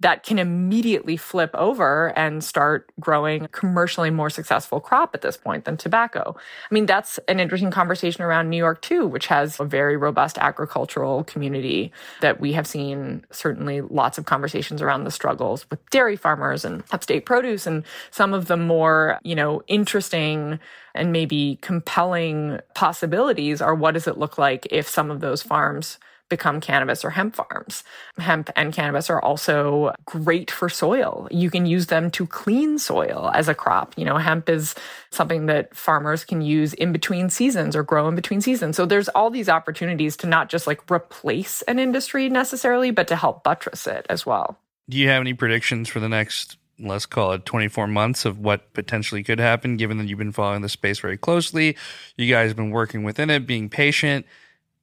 that 0.01 0.23
can 0.23 0.39
immediately 0.39 1.17
flip 1.17 1.51
over 1.55 2.09
and 2.19 2.43
start 2.43 2.91
growing 2.99 3.47
commercially 3.53 4.11
more 4.11 4.31
successful 4.31 4.81
crop 4.81 5.15
at 5.15 5.21
this 5.21 5.37
point 5.37 5.67
than 5.67 5.77
tobacco. 5.77 6.35
I 6.71 6.75
mean, 6.75 6.87
that's 6.87 7.19
an 7.29 7.39
interesting 7.39 7.71
conversation 7.71 8.23
around 8.23 8.49
New 8.49 8.57
York 8.57 8.81
too, 8.81 9.07
which 9.07 9.27
has 9.27 9.61
a 9.61 9.65
very 9.65 9.97
robust 9.97 10.39
agricultural 10.39 11.25
community 11.25 11.93
that 12.23 12.41
we 12.41 12.53
have 12.55 12.67
seen 12.67 13.25
certainly 13.31 13.83
lots 13.83 14.17
of 14.17 14.25
conversations 14.25 14.81
around 14.81 15.05
the 15.05 15.11
struggles 15.11 15.69
with 15.71 15.89
dairy 15.91 16.17
farmers 16.17 16.65
and 16.65 16.83
upstate 16.93 17.27
produce 17.27 17.67
and 17.67 17.85
some 18.11 18.33
of 18.33 18.47
the 18.47 18.57
more, 18.57 19.19
you 19.23 19.35
know, 19.35 19.63
interesting 19.67 20.59
and 20.95 21.13
maybe 21.13 21.59
compelling 21.61 22.59
possibilities 22.75 23.61
are 23.61 23.75
what 23.75 23.95
does 23.95 24.07
it 24.07 24.19
look 24.19 24.39
like 24.39 24.67
if 24.71 24.89
some 24.89 25.11
of 25.11 25.21
those 25.21 25.43
farms 25.43 25.99
become 26.31 26.63
cannabis 26.63 27.05
or 27.05 27.11
hemp 27.11 27.35
farms. 27.37 27.85
Hemp 28.17 28.49
and 28.57 28.73
cannabis 28.73 29.11
are 29.11 29.21
also 29.21 29.93
great 30.07 30.51
for 30.51 30.71
soil. 30.71 31.29
You 31.31 31.51
can 31.51 31.67
use 31.67 31.89
them 31.89 32.11
to 32.13 32.27
clean 32.27 32.79
soil 32.79 33.31
as 33.35 33.49
a 33.49 33.55
crop. 33.55 33.93
You 33.99 34.07
know, 34.07 34.17
hemp 34.17 34.49
is 34.49 34.75
something 35.11 35.45
that 35.47 35.77
farmers 35.77 36.25
can 36.25 36.41
use 36.41 36.73
in 36.73 36.93
between 36.93 37.29
seasons 37.29 37.77
or 37.77 37.83
grow 37.83 38.09
in 38.09 38.15
between 38.15 38.41
seasons. 38.41 38.77
So 38.77 38.87
there's 38.87 39.11
all 39.11 39.29
these 39.29 39.51
opportunities 39.51 40.17
to 40.19 40.27
not 40.27 40.49
just 40.49 40.67
like 40.67 40.91
replace 40.91 41.61
an 41.63 41.79
industry 41.79 42.31
necessarily, 42.31 42.91
but 42.91 43.09
to 43.09 43.17
help 43.17 43.45
buttress 43.45 43.87
it 43.87 44.07
as 44.09 44.25
well. 44.25 44.59
Do 44.89 44.97
you 44.97 45.09
have 45.09 45.21
any 45.21 45.35
predictions 45.35 45.89
for 45.89 46.01
the 46.01 46.09
next, 46.09 46.57
let's 46.79 47.07
call 47.07 47.33
it 47.33 47.45
24 47.45 47.87
months 47.87 48.25
of 48.25 48.39
what 48.39 48.73
potentially 48.73 49.23
could 49.23 49.39
happen, 49.39 49.77
given 49.77 49.99
that 49.99 50.09
you've 50.09 50.19
been 50.19 50.33
following 50.33 50.63
the 50.63 50.69
space 50.69 50.99
very 50.99 51.17
closely? 51.19 51.77
You 52.17 52.33
guys 52.33 52.51
have 52.51 52.57
been 52.57 52.71
working 52.71 53.03
within 53.03 53.31
it, 53.31 53.47
being 53.47 53.69
patient. 53.69 54.27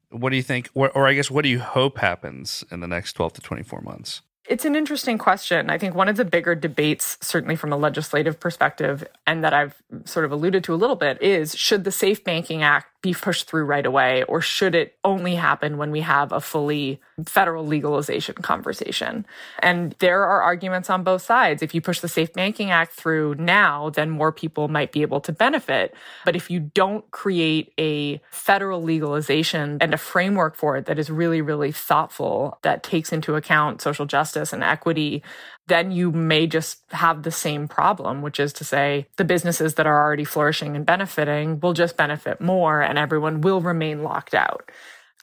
What 0.09 0.29
do 0.29 0.35
you 0.35 0.43
think, 0.43 0.69
or, 0.73 0.89
or 0.91 1.07
I 1.07 1.13
guess, 1.13 1.29
what 1.29 1.43
do 1.43 1.49
you 1.49 1.59
hope 1.59 1.97
happens 1.97 2.63
in 2.71 2.79
the 2.79 2.87
next 2.87 3.13
12 3.13 3.33
to 3.33 3.41
24 3.41 3.81
months? 3.81 4.21
It's 4.47 4.63
an 4.63 4.75
interesting 4.77 5.17
question. 5.17 5.69
I 5.69 5.77
think 5.77 5.93
one 5.93 6.07
of 6.07 6.15
the 6.15 6.23
bigger 6.23 6.55
debates, 6.55 7.17
certainly 7.19 7.57
from 7.57 7.73
a 7.73 7.77
legislative 7.77 8.39
perspective, 8.39 9.05
and 9.25 9.43
that 9.43 9.53
I've 9.53 9.75
sort 10.05 10.23
of 10.23 10.31
alluded 10.31 10.63
to 10.65 10.73
a 10.73 10.77
little 10.77 10.95
bit, 10.95 11.21
is 11.21 11.53
should 11.55 11.83
the 11.83 11.91
Safe 11.91 12.23
Banking 12.23 12.63
Act 12.63 12.87
be 13.01 13.13
pushed 13.13 13.47
through 13.47 13.65
right 13.65 13.86
away, 13.86 14.23
or 14.23 14.41
should 14.41 14.73
it 14.73 14.97
only 15.03 15.36
happen 15.36 15.77
when 15.77 15.91
we 15.91 16.01
have 16.01 16.31
a 16.31 16.41
fully 16.41 16.99
federal 17.25 17.65
legalization 17.65 18.36
conversation? 18.36 19.25
And 19.60 19.95
there 19.99 20.23
are 20.23 20.41
arguments 20.41 20.89
on 20.89 21.03
both 21.03 21.21
sides. 21.21 21.62
If 21.62 21.75
you 21.75 21.81
push 21.81 21.99
the 21.99 22.07
Safe 22.07 22.33
Banking 22.33 22.71
Act 22.71 22.93
through 22.93 23.36
now, 23.36 23.91
then 23.91 24.10
more 24.10 24.31
people 24.31 24.67
might 24.67 24.91
be 24.91 25.03
able 25.03 25.21
to 25.21 25.31
benefit. 25.31 25.93
But 26.25 26.36
if 26.36 26.49
you 26.49 26.60
don't 26.60 27.10
create 27.12 27.71
a 27.79 28.19
federal 28.31 28.81
legalization 28.81 29.77
and 29.79 29.93
a 29.93 29.97
framework 29.97 30.55
for 30.55 30.75
it 30.75 30.88
that 30.88 30.97
is 30.97 31.12
really, 31.12 31.41
really 31.41 31.71
thoughtful, 31.71 32.57
that 32.63 32.81
takes 32.81 33.13
into 33.13 33.36
account 33.36 33.81
social 33.81 34.07
justice 34.07 34.53
and 34.53 34.63
equity, 34.63 35.21
then 35.67 35.91
you 35.91 36.12
may 36.12 36.47
just 36.47 36.80
have 36.91 37.23
the 37.23 37.32
same 37.32 37.67
problem, 37.67 38.21
which 38.21 38.39
is 38.39 38.53
to 38.53 38.63
say 38.63 39.08
the 39.17 39.25
businesses 39.25 39.75
that 39.75 39.88
are 39.88 40.01
already 40.01 40.23
flourishing 40.23 40.75
and 40.75 40.86
benefiting 40.86 41.60
will 41.60 41.73
just 41.73 41.97
benefit 41.97 42.41
more 42.41 42.82
and 42.82 42.97
everyone 42.97 43.41
will 43.41 43.62
remain 43.62 44.03
locked 44.03 44.34
out. 44.34 44.71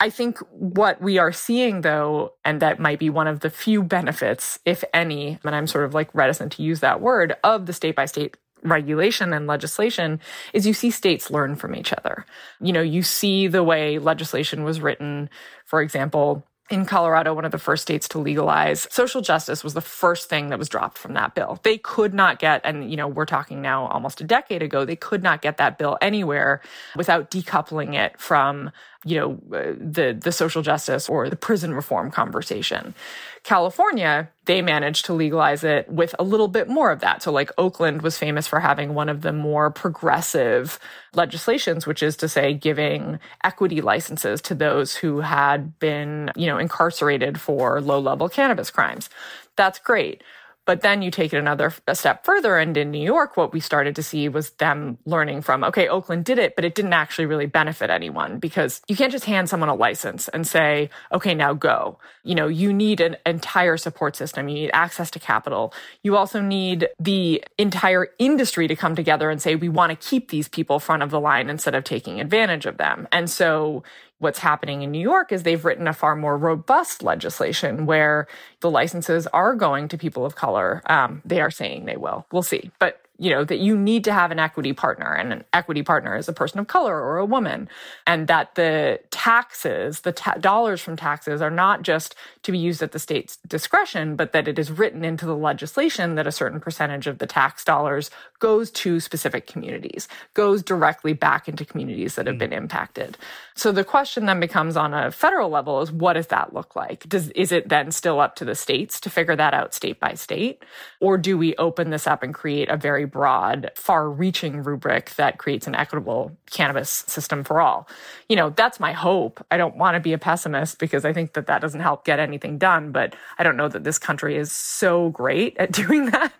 I 0.00 0.10
think 0.10 0.38
what 0.50 1.00
we 1.00 1.18
are 1.18 1.32
seeing, 1.32 1.82
though, 1.82 2.34
and 2.44 2.60
that 2.60 2.80
might 2.80 2.98
be 2.98 3.10
one 3.10 3.28
of 3.28 3.40
the 3.40 3.50
few 3.50 3.82
benefits, 3.82 4.58
if 4.64 4.82
any, 4.92 5.38
and 5.44 5.54
I'm 5.54 5.66
sort 5.66 5.84
of 5.84 5.94
like 5.94 6.14
reticent 6.14 6.52
to 6.52 6.62
use 6.62 6.80
that 6.80 7.00
word, 7.00 7.36
of 7.44 7.66
the 7.66 7.72
state 7.72 7.94
by 7.94 8.06
state 8.06 8.36
regulation 8.64 9.32
and 9.32 9.46
legislation 9.46 10.20
is 10.52 10.66
you 10.66 10.74
see 10.74 10.90
states 10.90 11.30
learn 11.30 11.54
from 11.54 11.76
each 11.76 11.92
other. 11.92 12.24
You 12.60 12.72
know, 12.72 12.82
you 12.82 13.02
see 13.02 13.46
the 13.46 13.62
way 13.62 13.98
legislation 13.98 14.64
was 14.64 14.80
written, 14.80 15.30
for 15.64 15.80
example, 15.80 16.44
in 16.70 16.86
Colorado, 16.86 17.34
one 17.34 17.44
of 17.44 17.52
the 17.52 17.58
first 17.58 17.82
states 17.82 18.08
to 18.08 18.18
legalize 18.18 18.88
social 18.90 19.20
justice 19.20 19.62
was 19.62 19.74
the 19.74 19.82
first 19.82 20.30
thing 20.30 20.48
that 20.48 20.58
was 20.58 20.68
dropped 20.68 20.96
from 20.96 21.12
that 21.12 21.34
bill. 21.34 21.58
They 21.62 21.76
could 21.76 22.14
not 22.14 22.38
get, 22.38 22.62
and 22.64 22.90
you 22.90 22.96
know, 22.96 23.06
we're 23.06 23.26
talking 23.26 23.60
now 23.60 23.86
almost 23.88 24.20
a 24.22 24.24
decade 24.24 24.62
ago, 24.62 24.86
they 24.86 24.96
could 24.96 25.22
not 25.22 25.42
get 25.42 25.58
that 25.58 25.76
bill 25.76 25.98
anywhere 26.00 26.62
without 26.96 27.30
decoupling 27.30 27.94
it 27.94 28.18
from 28.18 28.70
you 29.04 29.18
know, 29.18 29.32
uh, 29.56 29.74
the, 29.78 30.18
the 30.18 30.32
social 30.32 30.62
justice 30.62 31.08
or 31.08 31.28
the 31.28 31.36
prison 31.36 31.74
reform 31.74 32.10
conversation. 32.10 32.94
California, 33.42 34.30
they 34.46 34.62
managed 34.62 35.04
to 35.04 35.12
legalize 35.12 35.62
it 35.64 35.86
with 35.90 36.14
a 36.18 36.24
little 36.24 36.48
bit 36.48 36.66
more 36.66 36.90
of 36.90 37.00
that. 37.00 37.22
So 37.22 37.30
like 37.30 37.50
Oakland 37.58 38.00
was 38.00 38.16
famous 38.16 38.46
for 38.46 38.58
having 38.58 38.94
one 38.94 39.10
of 39.10 39.20
the 39.20 39.34
more 39.34 39.70
progressive 39.70 40.78
legislations, 41.12 41.86
which 41.86 42.02
is 42.02 42.16
to 42.16 42.28
say 42.28 42.54
giving 42.54 43.18
equity 43.42 43.82
licenses 43.82 44.40
to 44.42 44.54
those 44.54 44.96
who 44.96 45.20
had 45.20 45.78
been, 45.78 46.30
you 46.36 46.46
know, 46.46 46.56
incarcerated 46.56 47.38
for 47.38 47.82
low 47.82 47.98
level 47.98 48.30
cannabis 48.30 48.70
crimes. 48.70 49.10
That's 49.56 49.78
great. 49.78 50.22
But 50.66 50.80
then 50.80 51.02
you 51.02 51.10
take 51.10 51.32
it 51.32 51.38
another 51.38 51.72
a 51.86 51.94
step 51.94 52.24
further. 52.24 52.56
And 52.56 52.76
in 52.76 52.90
New 52.90 53.02
York, 53.02 53.36
what 53.36 53.52
we 53.52 53.60
started 53.60 53.94
to 53.96 54.02
see 54.02 54.28
was 54.28 54.50
them 54.50 54.98
learning 55.04 55.42
from, 55.42 55.62
okay, 55.64 55.88
Oakland 55.88 56.24
did 56.24 56.38
it, 56.38 56.56
but 56.56 56.64
it 56.64 56.74
didn't 56.74 56.92
actually 56.92 57.26
really 57.26 57.46
benefit 57.46 57.90
anyone 57.90 58.38
because 58.38 58.80
you 58.88 58.96
can't 58.96 59.12
just 59.12 59.26
hand 59.26 59.48
someone 59.48 59.68
a 59.68 59.74
license 59.74 60.28
and 60.28 60.46
say, 60.46 60.90
okay, 61.12 61.34
now 61.34 61.52
go. 61.52 61.98
You 62.22 62.34
know, 62.34 62.48
you 62.48 62.72
need 62.72 63.00
an 63.00 63.16
entire 63.26 63.76
support 63.76 64.16
system. 64.16 64.48
You 64.48 64.54
need 64.54 64.70
access 64.72 65.10
to 65.12 65.18
capital. 65.18 65.74
You 66.02 66.16
also 66.16 66.40
need 66.40 66.88
the 66.98 67.44
entire 67.58 68.08
industry 68.18 68.66
to 68.68 68.76
come 68.76 68.96
together 68.96 69.30
and 69.30 69.42
say, 69.42 69.56
we 69.56 69.68
want 69.68 69.90
to 69.90 70.08
keep 70.08 70.30
these 70.30 70.48
people 70.48 70.78
front 70.78 71.02
of 71.02 71.10
the 71.10 71.20
line 71.20 71.50
instead 71.50 71.74
of 71.74 71.84
taking 71.84 72.20
advantage 72.20 72.66
of 72.66 72.78
them. 72.78 73.06
And 73.12 73.28
so 73.28 73.82
what's 74.24 74.40
happening 74.40 74.82
in 74.82 74.90
New 74.90 75.00
York 75.00 75.30
is 75.30 75.44
they've 75.44 75.64
written 75.64 75.86
a 75.86 75.92
far 75.92 76.16
more 76.16 76.36
robust 76.36 77.02
legislation 77.02 77.86
where 77.86 78.26
the 78.60 78.70
licenses 78.70 79.28
are 79.28 79.54
going 79.54 79.86
to 79.88 79.96
people 79.96 80.26
of 80.26 80.34
color. 80.34 80.82
Um, 80.86 81.22
they 81.24 81.40
are 81.40 81.50
saying 81.50 81.84
they 81.84 81.96
will. 81.96 82.26
We'll 82.32 82.42
see. 82.42 82.70
But 82.80 83.04
you 83.16 83.30
know, 83.30 83.44
that 83.44 83.60
you 83.60 83.76
need 83.76 84.02
to 84.04 84.12
have 84.12 84.32
an 84.32 84.40
equity 84.40 84.72
partner 84.72 85.14
and 85.14 85.32
an 85.32 85.44
equity 85.52 85.82
partner 85.84 86.16
is 86.16 86.28
a 86.28 86.32
person 86.32 86.58
of 86.58 86.66
color 86.66 87.00
or 87.00 87.18
a 87.18 87.24
woman. 87.24 87.68
And 88.08 88.26
that 88.26 88.56
the 88.56 88.98
taxes, 89.10 90.00
the 90.00 90.10
ta- 90.10 90.34
dollars 90.34 90.80
from 90.80 90.96
taxes 90.96 91.40
are 91.40 91.50
not 91.50 91.82
just 91.82 92.16
to 92.42 92.50
be 92.50 92.58
used 92.58 92.82
at 92.82 92.90
the 92.90 92.98
state's 92.98 93.36
discretion, 93.46 94.16
but 94.16 94.32
that 94.32 94.48
it 94.48 94.58
is 94.58 94.72
written 94.72 95.04
into 95.04 95.26
the 95.26 95.36
legislation 95.36 96.16
that 96.16 96.26
a 96.26 96.32
certain 96.32 96.58
percentage 96.58 97.06
of 97.06 97.18
the 97.18 97.26
tax 97.26 97.64
dollars 97.64 98.10
goes 98.40 98.68
to 98.72 98.98
specific 98.98 99.46
communities, 99.46 100.08
goes 100.34 100.60
directly 100.60 101.12
back 101.12 101.48
into 101.48 101.64
communities 101.64 102.16
that 102.16 102.26
have 102.26 102.38
been 102.38 102.52
impacted. 102.52 103.16
So 103.56 103.70
the 103.70 103.84
question 103.84 104.26
then 104.26 104.40
becomes 104.40 104.76
on 104.76 104.92
a 104.92 105.12
federal 105.12 105.48
level 105.48 105.80
is 105.80 105.92
what 105.92 106.14
does 106.14 106.26
that 106.28 106.52
look 106.52 106.74
like? 106.74 107.08
Does, 107.08 107.28
is 107.30 107.52
it 107.52 107.68
then 107.68 107.92
still 107.92 108.20
up 108.20 108.34
to 108.36 108.44
the 108.44 108.56
states 108.56 108.98
to 109.00 109.10
figure 109.10 109.36
that 109.36 109.54
out 109.54 109.72
state 109.72 110.00
by 110.00 110.14
state? 110.14 110.64
Or 111.00 111.16
do 111.16 111.38
we 111.38 111.54
open 111.54 111.90
this 111.90 112.08
up 112.08 112.24
and 112.24 112.34
create 112.34 112.68
a 112.68 112.76
very 112.76 113.04
broad, 113.04 113.70
far 113.76 114.10
reaching 114.10 114.64
rubric 114.64 115.10
that 115.14 115.38
creates 115.38 115.68
an 115.68 115.76
equitable 115.76 116.36
cannabis 116.50 116.90
system 117.06 117.44
for 117.44 117.60
all? 117.60 117.88
You 118.28 118.34
know, 118.34 118.50
that's 118.50 118.80
my 118.80 118.92
hope. 118.92 119.44
I 119.52 119.56
don't 119.56 119.76
want 119.76 119.94
to 119.94 120.00
be 120.00 120.12
a 120.12 120.18
pessimist 120.18 120.80
because 120.80 121.04
I 121.04 121.12
think 121.12 121.34
that 121.34 121.46
that 121.46 121.60
doesn't 121.60 121.80
help 121.80 122.04
get 122.04 122.18
anything 122.18 122.58
done, 122.58 122.90
but 122.90 123.14
I 123.38 123.44
don't 123.44 123.56
know 123.56 123.68
that 123.68 123.84
this 123.84 123.98
country 123.98 124.36
is 124.36 124.50
so 124.50 125.10
great 125.10 125.56
at 125.58 125.70
doing 125.72 126.06
that. 126.06 126.32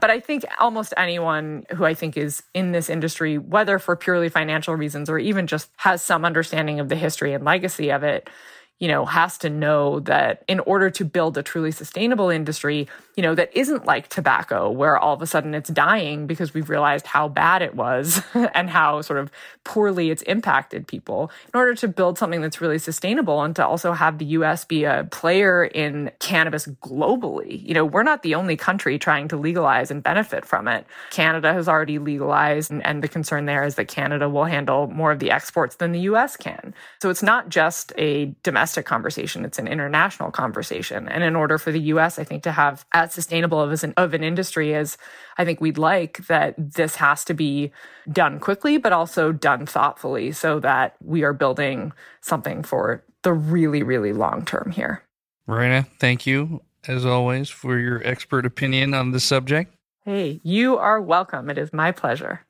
But 0.00 0.10
I 0.10 0.20
think 0.20 0.44
almost 0.60 0.94
anyone 0.96 1.66
who 1.74 1.84
I 1.84 1.94
think 1.94 2.16
is 2.16 2.42
in 2.54 2.72
this 2.72 2.88
industry, 2.88 3.38
whether 3.38 3.78
for 3.78 3.96
purely 3.96 4.28
financial 4.28 4.74
reasons 4.74 5.10
or 5.10 5.18
even 5.18 5.46
just 5.46 5.70
has 5.78 6.02
some 6.02 6.24
understanding 6.24 6.47
of 6.80 6.88
the 6.88 6.96
history 6.96 7.32
and 7.34 7.44
legacy 7.44 7.90
of 7.90 8.02
it, 8.02 8.28
you 8.78 8.86
know, 8.86 9.04
has 9.04 9.36
to 9.38 9.50
know 9.50 10.00
that 10.00 10.44
in 10.46 10.60
order 10.60 10.88
to 10.88 11.04
build 11.04 11.36
a 11.36 11.42
truly 11.42 11.72
sustainable 11.72 12.30
industry, 12.30 12.86
you 13.16 13.22
know, 13.22 13.34
that 13.34 13.50
isn't 13.52 13.84
like 13.86 14.08
tobacco, 14.08 14.70
where 14.70 14.96
all 14.96 15.14
of 15.14 15.20
a 15.20 15.26
sudden 15.26 15.52
it's 15.52 15.68
dying 15.68 16.28
because 16.28 16.54
we've 16.54 16.70
realized 16.70 17.04
how 17.04 17.26
bad 17.26 17.60
it 17.60 17.74
was 17.74 18.22
and 18.54 18.70
how 18.70 19.00
sort 19.02 19.18
of 19.18 19.32
poorly 19.64 20.10
it's 20.10 20.22
impacted 20.22 20.86
people. 20.86 21.30
In 21.52 21.58
order 21.58 21.74
to 21.74 21.88
build 21.88 22.18
something 22.18 22.40
that's 22.40 22.60
really 22.60 22.78
sustainable 22.78 23.42
and 23.42 23.56
to 23.56 23.66
also 23.66 23.92
have 23.92 24.18
the 24.18 24.26
US 24.26 24.64
be 24.64 24.84
a 24.84 25.08
player 25.10 25.64
in 25.64 26.12
cannabis 26.20 26.66
globally, 26.66 27.66
you 27.66 27.74
know, 27.74 27.84
we're 27.84 28.04
not 28.04 28.22
the 28.22 28.36
only 28.36 28.56
country 28.56 28.96
trying 28.96 29.26
to 29.28 29.36
legalize 29.36 29.90
and 29.90 30.02
benefit 30.04 30.44
from 30.44 30.68
it. 30.68 30.86
Canada 31.10 31.52
has 31.52 31.68
already 31.68 31.98
legalized, 31.98 32.70
and, 32.70 32.86
and 32.86 33.02
the 33.02 33.08
concern 33.08 33.46
there 33.46 33.64
is 33.64 33.74
that 33.74 33.88
Canada 33.88 34.28
will 34.28 34.44
handle 34.44 34.86
more 34.86 35.10
of 35.10 35.18
the 35.18 35.32
exports 35.32 35.76
than 35.76 35.90
the 35.90 36.00
US 36.00 36.36
can. 36.36 36.72
So 37.02 37.10
it's 37.10 37.24
not 37.24 37.48
just 37.48 37.92
a 37.98 38.26
domestic 38.44 38.67
conversation, 38.76 39.44
it's 39.44 39.58
an 39.58 39.66
international 39.66 40.30
conversation. 40.30 41.08
And 41.08 41.24
in 41.24 41.34
order 41.34 41.58
for 41.58 41.72
the 41.72 41.80
US, 41.80 42.18
I 42.18 42.24
think, 42.24 42.44
to 42.44 42.52
have 42.52 42.86
as 42.92 43.08
as 43.08 43.14
sustainable 43.14 43.60
of 43.60 43.82
an, 43.82 43.94
of 43.96 44.14
an 44.14 44.22
industry 44.22 44.74
as 44.74 44.96
I 45.36 45.44
think 45.44 45.60
we'd 45.60 45.78
like, 45.78 46.26
that 46.28 46.54
this 46.56 46.96
has 46.96 47.24
to 47.24 47.34
be 47.34 47.72
done 48.10 48.38
quickly, 48.38 48.78
but 48.78 48.92
also 48.92 49.32
done 49.32 49.66
thoughtfully 49.66 50.32
so 50.32 50.60
that 50.60 50.96
we 51.02 51.24
are 51.24 51.32
building 51.32 51.92
something 52.20 52.62
for 52.62 53.04
the 53.22 53.32
really, 53.32 53.82
really 53.82 54.12
long 54.12 54.44
term 54.44 54.70
here. 54.70 55.02
Verena, 55.46 55.86
thank 55.98 56.26
you 56.26 56.62
as 56.86 57.04
always 57.04 57.48
for 57.48 57.78
your 57.78 58.06
expert 58.06 58.46
opinion 58.46 58.94
on 58.94 59.10
the 59.10 59.20
subject. 59.20 59.74
Hey, 60.04 60.40
you 60.42 60.78
are 60.78 61.00
welcome. 61.00 61.50
It 61.50 61.58
is 61.58 61.72
my 61.72 61.92
pleasure. 61.92 62.46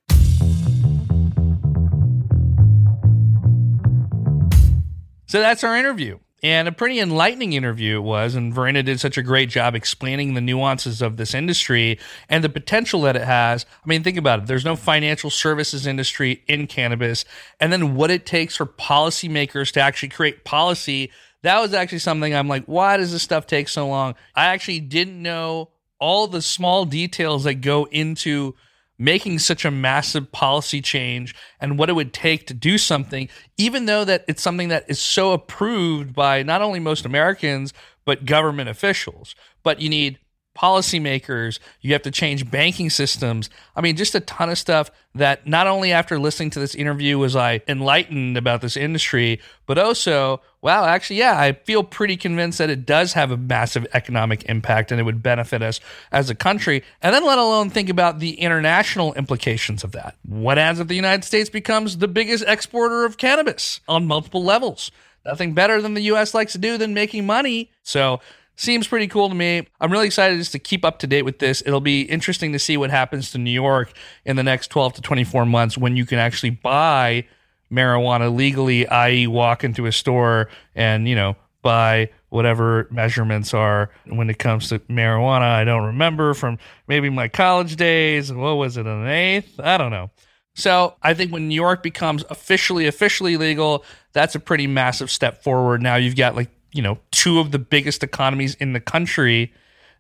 So 5.29 5.41
that's 5.41 5.63
our 5.63 5.77
interview. 5.77 6.19
And 6.43 6.69
a 6.69 6.73
pretty 6.73 7.01
enlightening 7.01 7.53
interview 7.53 7.97
it 7.97 8.03
was. 8.03 8.35
And 8.35 8.55
Verena 8.55 8.83
did 8.83 9.01
such 9.01 9.19
a 9.19 9.23
great 9.23 9.49
job 9.49 9.75
explaining 9.75 10.35
the 10.35 10.41
nuances 10.41 11.03
of 11.03 11.17
this 11.17 11.35
industry 11.35 11.99
and 12.29 12.43
the 12.43 12.49
potential 12.49 13.03
that 13.03 13.17
it 13.17 13.25
has. 13.25 13.67
I 13.85 13.89
mean, 13.89 14.03
think 14.03 14.17
about 14.17 14.41
it. 14.41 14.47
There's 14.47 14.65
no 14.65 14.77
financial 14.77 15.31
services 15.31 15.87
industry 15.87 16.45
in 16.47 16.67
cannabis. 16.67 17.25
And 17.61 17.73
then 17.73 17.95
what 17.95 18.11
it 18.11 18.25
takes 18.25 18.57
for 18.57 18.67
policymakers 18.67 19.73
to 19.73 19.81
actually 19.81 20.11
create 20.11 20.45
policy. 20.45 21.11
That 21.43 21.61
was 21.61 21.75
actually 21.75 21.99
something 21.99 22.35
I'm 22.35 22.49
like, 22.49 22.65
why 22.65 22.97
does 22.97 23.13
this 23.13 23.23
stuff 23.23 23.47
take 23.47 23.69
so 23.69 23.87
long? 23.89 24.15
I 24.35 24.47
actually 24.47 24.81
didn't 24.81 25.21
know 25.21 25.71
all 25.99 26.29
the 26.29 26.41
small 26.41 26.85
details 26.85 27.45
that 27.45 27.55
go 27.55 27.85
into 27.87 28.55
making 28.99 29.39
such 29.39 29.65
a 29.65 29.71
massive 29.71 30.31
policy 30.33 30.81
change 30.81 31.35
and 31.61 31.79
what 31.79 31.89
it 31.89 31.95
would 31.95 32.13
take 32.13 32.47
to 32.47 32.55
do 32.55 32.77
something, 32.77 33.29
even 33.57 33.87
though 33.87 34.05
that 34.05 34.25
it's 34.27 34.43
something 34.43 34.69
that 34.69 34.85
is 34.89 35.01
so 35.01 35.33
approved 35.33 36.15
by 36.15 36.43
not 36.43 36.63
only 36.63 36.81
most 36.81 37.05
Americans, 37.07 37.73
but 38.05 38.25
government 38.25 38.69
officials. 38.69 39.35
But 39.63 39.81
you 39.81 39.89
need 39.89 40.19
policymakers, 40.59 41.59
you 41.81 41.93
have 41.93 42.03
to 42.03 42.11
change 42.11 42.51
banking 42.51 42.91
systems. 42.91 43.49
I 43.77 43.81
mean, 43.81 43.97
just 43.97 44.15
a 44.15 44.21
ton 44.21 44.51
of 44.51 44.59
stuff 44.59 44.91
that 45.15 45.47
not 45.47 45.67
only 45.67 45.93
after 45.93 46.19
listening 46.19 46.51
to 46.51 46.61
this 46.61 46.75
interview 46.75 47.19
was 47.19 47.37
I 47.37 47.61
enlightened 47.69 48.37
about 48.37 48.61
this 48.61 48.77
industry, 48.77 49.41
but 49.67 49.79
also, 49.79 50.41
wow, 50.61 50.85
actually, 50.85 51.17
yeah, 51.17 51.39
I 51.39 51.53
feel 51.53 51.83
pretty 51.83 52.17
convinced 52.17 52.59
that 52.59 52.71
it 52.71 52.85
does 52.87 53.13
have 53.13 53.31
a 53.31 53.37
massive 53.37 53.87
economic 53.95 54.45
impact 54.45 54.91
and 54.91 55.01
it 55.01 55.05
would 55.05 55.23
benefit 55.23 55.63
us 55.63 55.81
as 56.11 56.31
a 56.31 56.35
country. 56.35 56.83
And 57.03 57.15
then 57.15 57.25
let 57.25 57.39
alone 57.39 57.71
think 57.71 57.89
about 57.89 58.19
the 58.19 58.35
international 58.41 59.15
implications 59.15 59.85
of 59.85 59.93
that. 59.93 60.17
What 60.27 60.59
happens 60.59 60.81
if 60.81 60.89
the 60.89 60.97
United 60.97 61.25
States 61.25 61.51
becomes 61.51 61.99
the 61.99 62.09
biggest 62.09 62.45
exporter 62.47 63.05
of 63.05 63.17
cannabis 63.17 63.81
on 63.89 64.07
multiple 64.07 64.43
levels? 64.43 64.91
Nothing 65.25 65.53
better 65.53 65.83
than 65.83 65.95
the 65.95 66.03
US 66.03 66.35
likes 66.35 66.53
to 66.53 66.59
do 66.59 66.79
than 66.79 66.95
making 66.95 67.27
money. 67.27 67.71
So 67.83 68.21
seems 68.59 68.89
pretty 68.89 69.07
cool 69.07 69.29
to 69.29 69.35
me. 69.35 69.67
I'm 69.81 69.93
really 69.93 70.07
excited 70.07 70.39
just 70.39 70.53
to 70.53 70.59
keep 70.59 70.85
up 70.85 70.99
to 71.01 71.07
date 71.07 71.23
with 71.23 71.39
this. 71.39 71.63
It'll 71.65 71.81
be 71.81 72.03
interesting 72.03 72.53
to 72.53 72.59
see 72.59 72.77
what 72.77 72.91
happens 72.91 73.31
to 73.33 73.39
New 73.39 73.51
York 73.51 73.93
in 74.25 74.37
the 74.37 74.43
next 74.43 74.69
12 74.69 74.95
to 74.95 75.01
24 75.01 75.47
months 75.47 75.79
when 75.79 75.97
you 75.97 76.05
can 76.05 76.19
actually 76.19 76.51
buy 76.51 77.27
marijuana 77.71 78.35
legally, 78.35 78.87
i.e., 78.89 79.27
walk 79.27 79.63
into 79.63 79.87
a 79.87 79.93
store 79.93 80.49
and, 80.75 81.09
you 81.09 81.15
know, 81.15 81.37
buy 81.63 82.11
whatever 82.31 82.89
measurements 82.91 83.55
are 83.55 83.91
when 84.07 84.29
it 84.29 84.39
comes 84.39 84.69
to 84.71 84.79
marijuana. 84.81 85.43
I 85.43 85.65
don't 85.65 85.87
remember 85.87 86.35
from 86.35 86.59
maybe 86.87 87.11
my 87.11 87.29
college 87.29 87.77
days. 87.77 88.33
What 88.33 88.55
was 88.55 88.77
it, 88.77 88.87
an 88.87 89.07
eighth? 89.07 89.61
I 89.61 89.77
don't 89.77 89.91
know. 89.91 90.11
So 90.55 90.97
I 91.03 91.15
think 91.15 91.33
when 91.33 91.49
New 91.49 91.55
York 91.55 91.85
becomes 91.85 92.25
officially, 92.31 92.89
officially 92.89 93.37
legal, 93.37 93.85
that's 94.13 94.35
a 94.35 94.41
pretty 94.41 94.67
massive 94.67 95.11
step 95.11 95.45
forward. 95.45 95.81
Now 95.81 95.95
you've 95.95 96.17
got 96.17 96.35
like 96.35 96.51
you 96.79 96.83
know 96.83 96.97
two 97.11 97.41
of 97.41 97.51
the 97.51 97.59
biggest 97.59 98.05
economies 98.05 98.55
in 98.55 98.73
the 98.73 98.81
country 98.81 99.53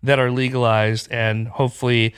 that 0.05 0.21
are 0.21 0.31
legalized 0.31 1.11
and 1.11 1.49
hopefully 1.49 2.15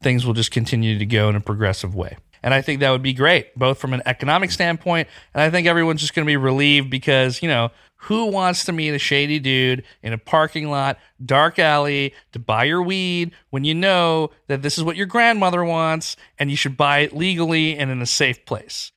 things 0.00 0.24
will 0.24 0.34
just 0.34 0.52
continue 0.52 0.96
to 0.98 1.04
go 1.04 1.28
in 1.28 1.34
a 1.34 1.40
progressive 1.40 1.94
way 1.96 2.16
And 2.44 2.52
I 2.52 2.60
think 2.60 2.80
that 2.80 2.90
would 2.90 3.02
be 3.02 3.14
great, 3.14 3.58
both 3.58 3.78
from 3.78 3.94
an 3.94 4.02
economic 4.04 4.50
standpoint. 4.50 5.08
And 5.32 5.42
I 5.42 5.48
think 5.48 5.66
everyone's 5.66 6.02
just 6.02 6.14
going 6.14 6.26
to 6.26 6.30
be 6.30 6.36
relieved 6.36 6.90
because, 6.90 7.42
you 7.42 7.48
know, 7.48 7.70
who 7.96 8.26
wants 8.26 8.66
to 8.66 8.72
meet 8.72 8.90
a 8.90 8.98
shady 8.98 9.38
dude 9.38 9.82
in 10.02 10.12
a 10.12 10.18
parking 10.18 10.70
lot, 10.70 10.98
dark 11.24 11.58
alley 11.58 12.12
to 12.32 12.38
buy 12.38 12.64
your 12.64 12.82
weed 12.82 13.32
when 13.48 13.64
you 13.64 13.74
know 13.74 14.30
that 14.48 14.60
this 14.60 14.76
is 14.76 14.84
what 14.84 14.94
your 14.94 15.06
grandmother 15.06 15.64
wants 15.64 16.16
and 16.38 16.50
you 16.50 16.56
should 16.56 16.76
buy 16.76 16.98
it 16.98 17.16
legally 17.16 17.78
and 17.78 17.90
in 17.90 18.02
a 18.02 18.06
safe 18.06 18.44
place? 18.44 18.92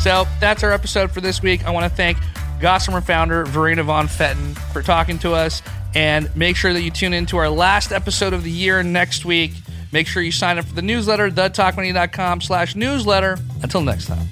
So 0.00 0.26
that's 0.40 0.64
our 0.64 0.72
episode 0.72 1.12
for 1.12 1.20
this 1.20 1.40
week. 1.40 1.64
I 1.64 1.70
want 1.70 1.88
to 1.88 1.96
thank 1.96 2.18
Gossamer 2.60 3.00
founder 3.00 3.44
Verena 3.44 3.82
von 3.82 4.08
Pfetten 4.08 4.54
for 4.72 4.82
talking 4.82 5.18
to 5.20 5.32
us. 5.32 5.62
And 5.94 6.34
make 6.36 6.56
sure 6.56 6.72
that 6.72 6.82
you 6.82 6.90
tune 6.90 7.14
in 7.14 7.26
to 7.26 7.38
our 7.38 7.48
last 7.48 7.92
episode 7.92 8.32
of 8.32 8.44
the 8.44 8.50
year 8.50 8.82
next 8.82 9.24
week. 9.24 9.52
Make 9.90 10.06
sure 10.06 10.22
you 10.22 10.32
sign 10.32 10.58
up 10.58 10.66
for 10.66 10.74
the 10.74 10.82
newsletter, 10.82 11.30
thetalkmoney.com 11.30 12.42
slash 12.42 12.76
newsletter. 12.76 13.38
Until 13.62 13.80
next 13.80 14.06
time. 14.06 14.28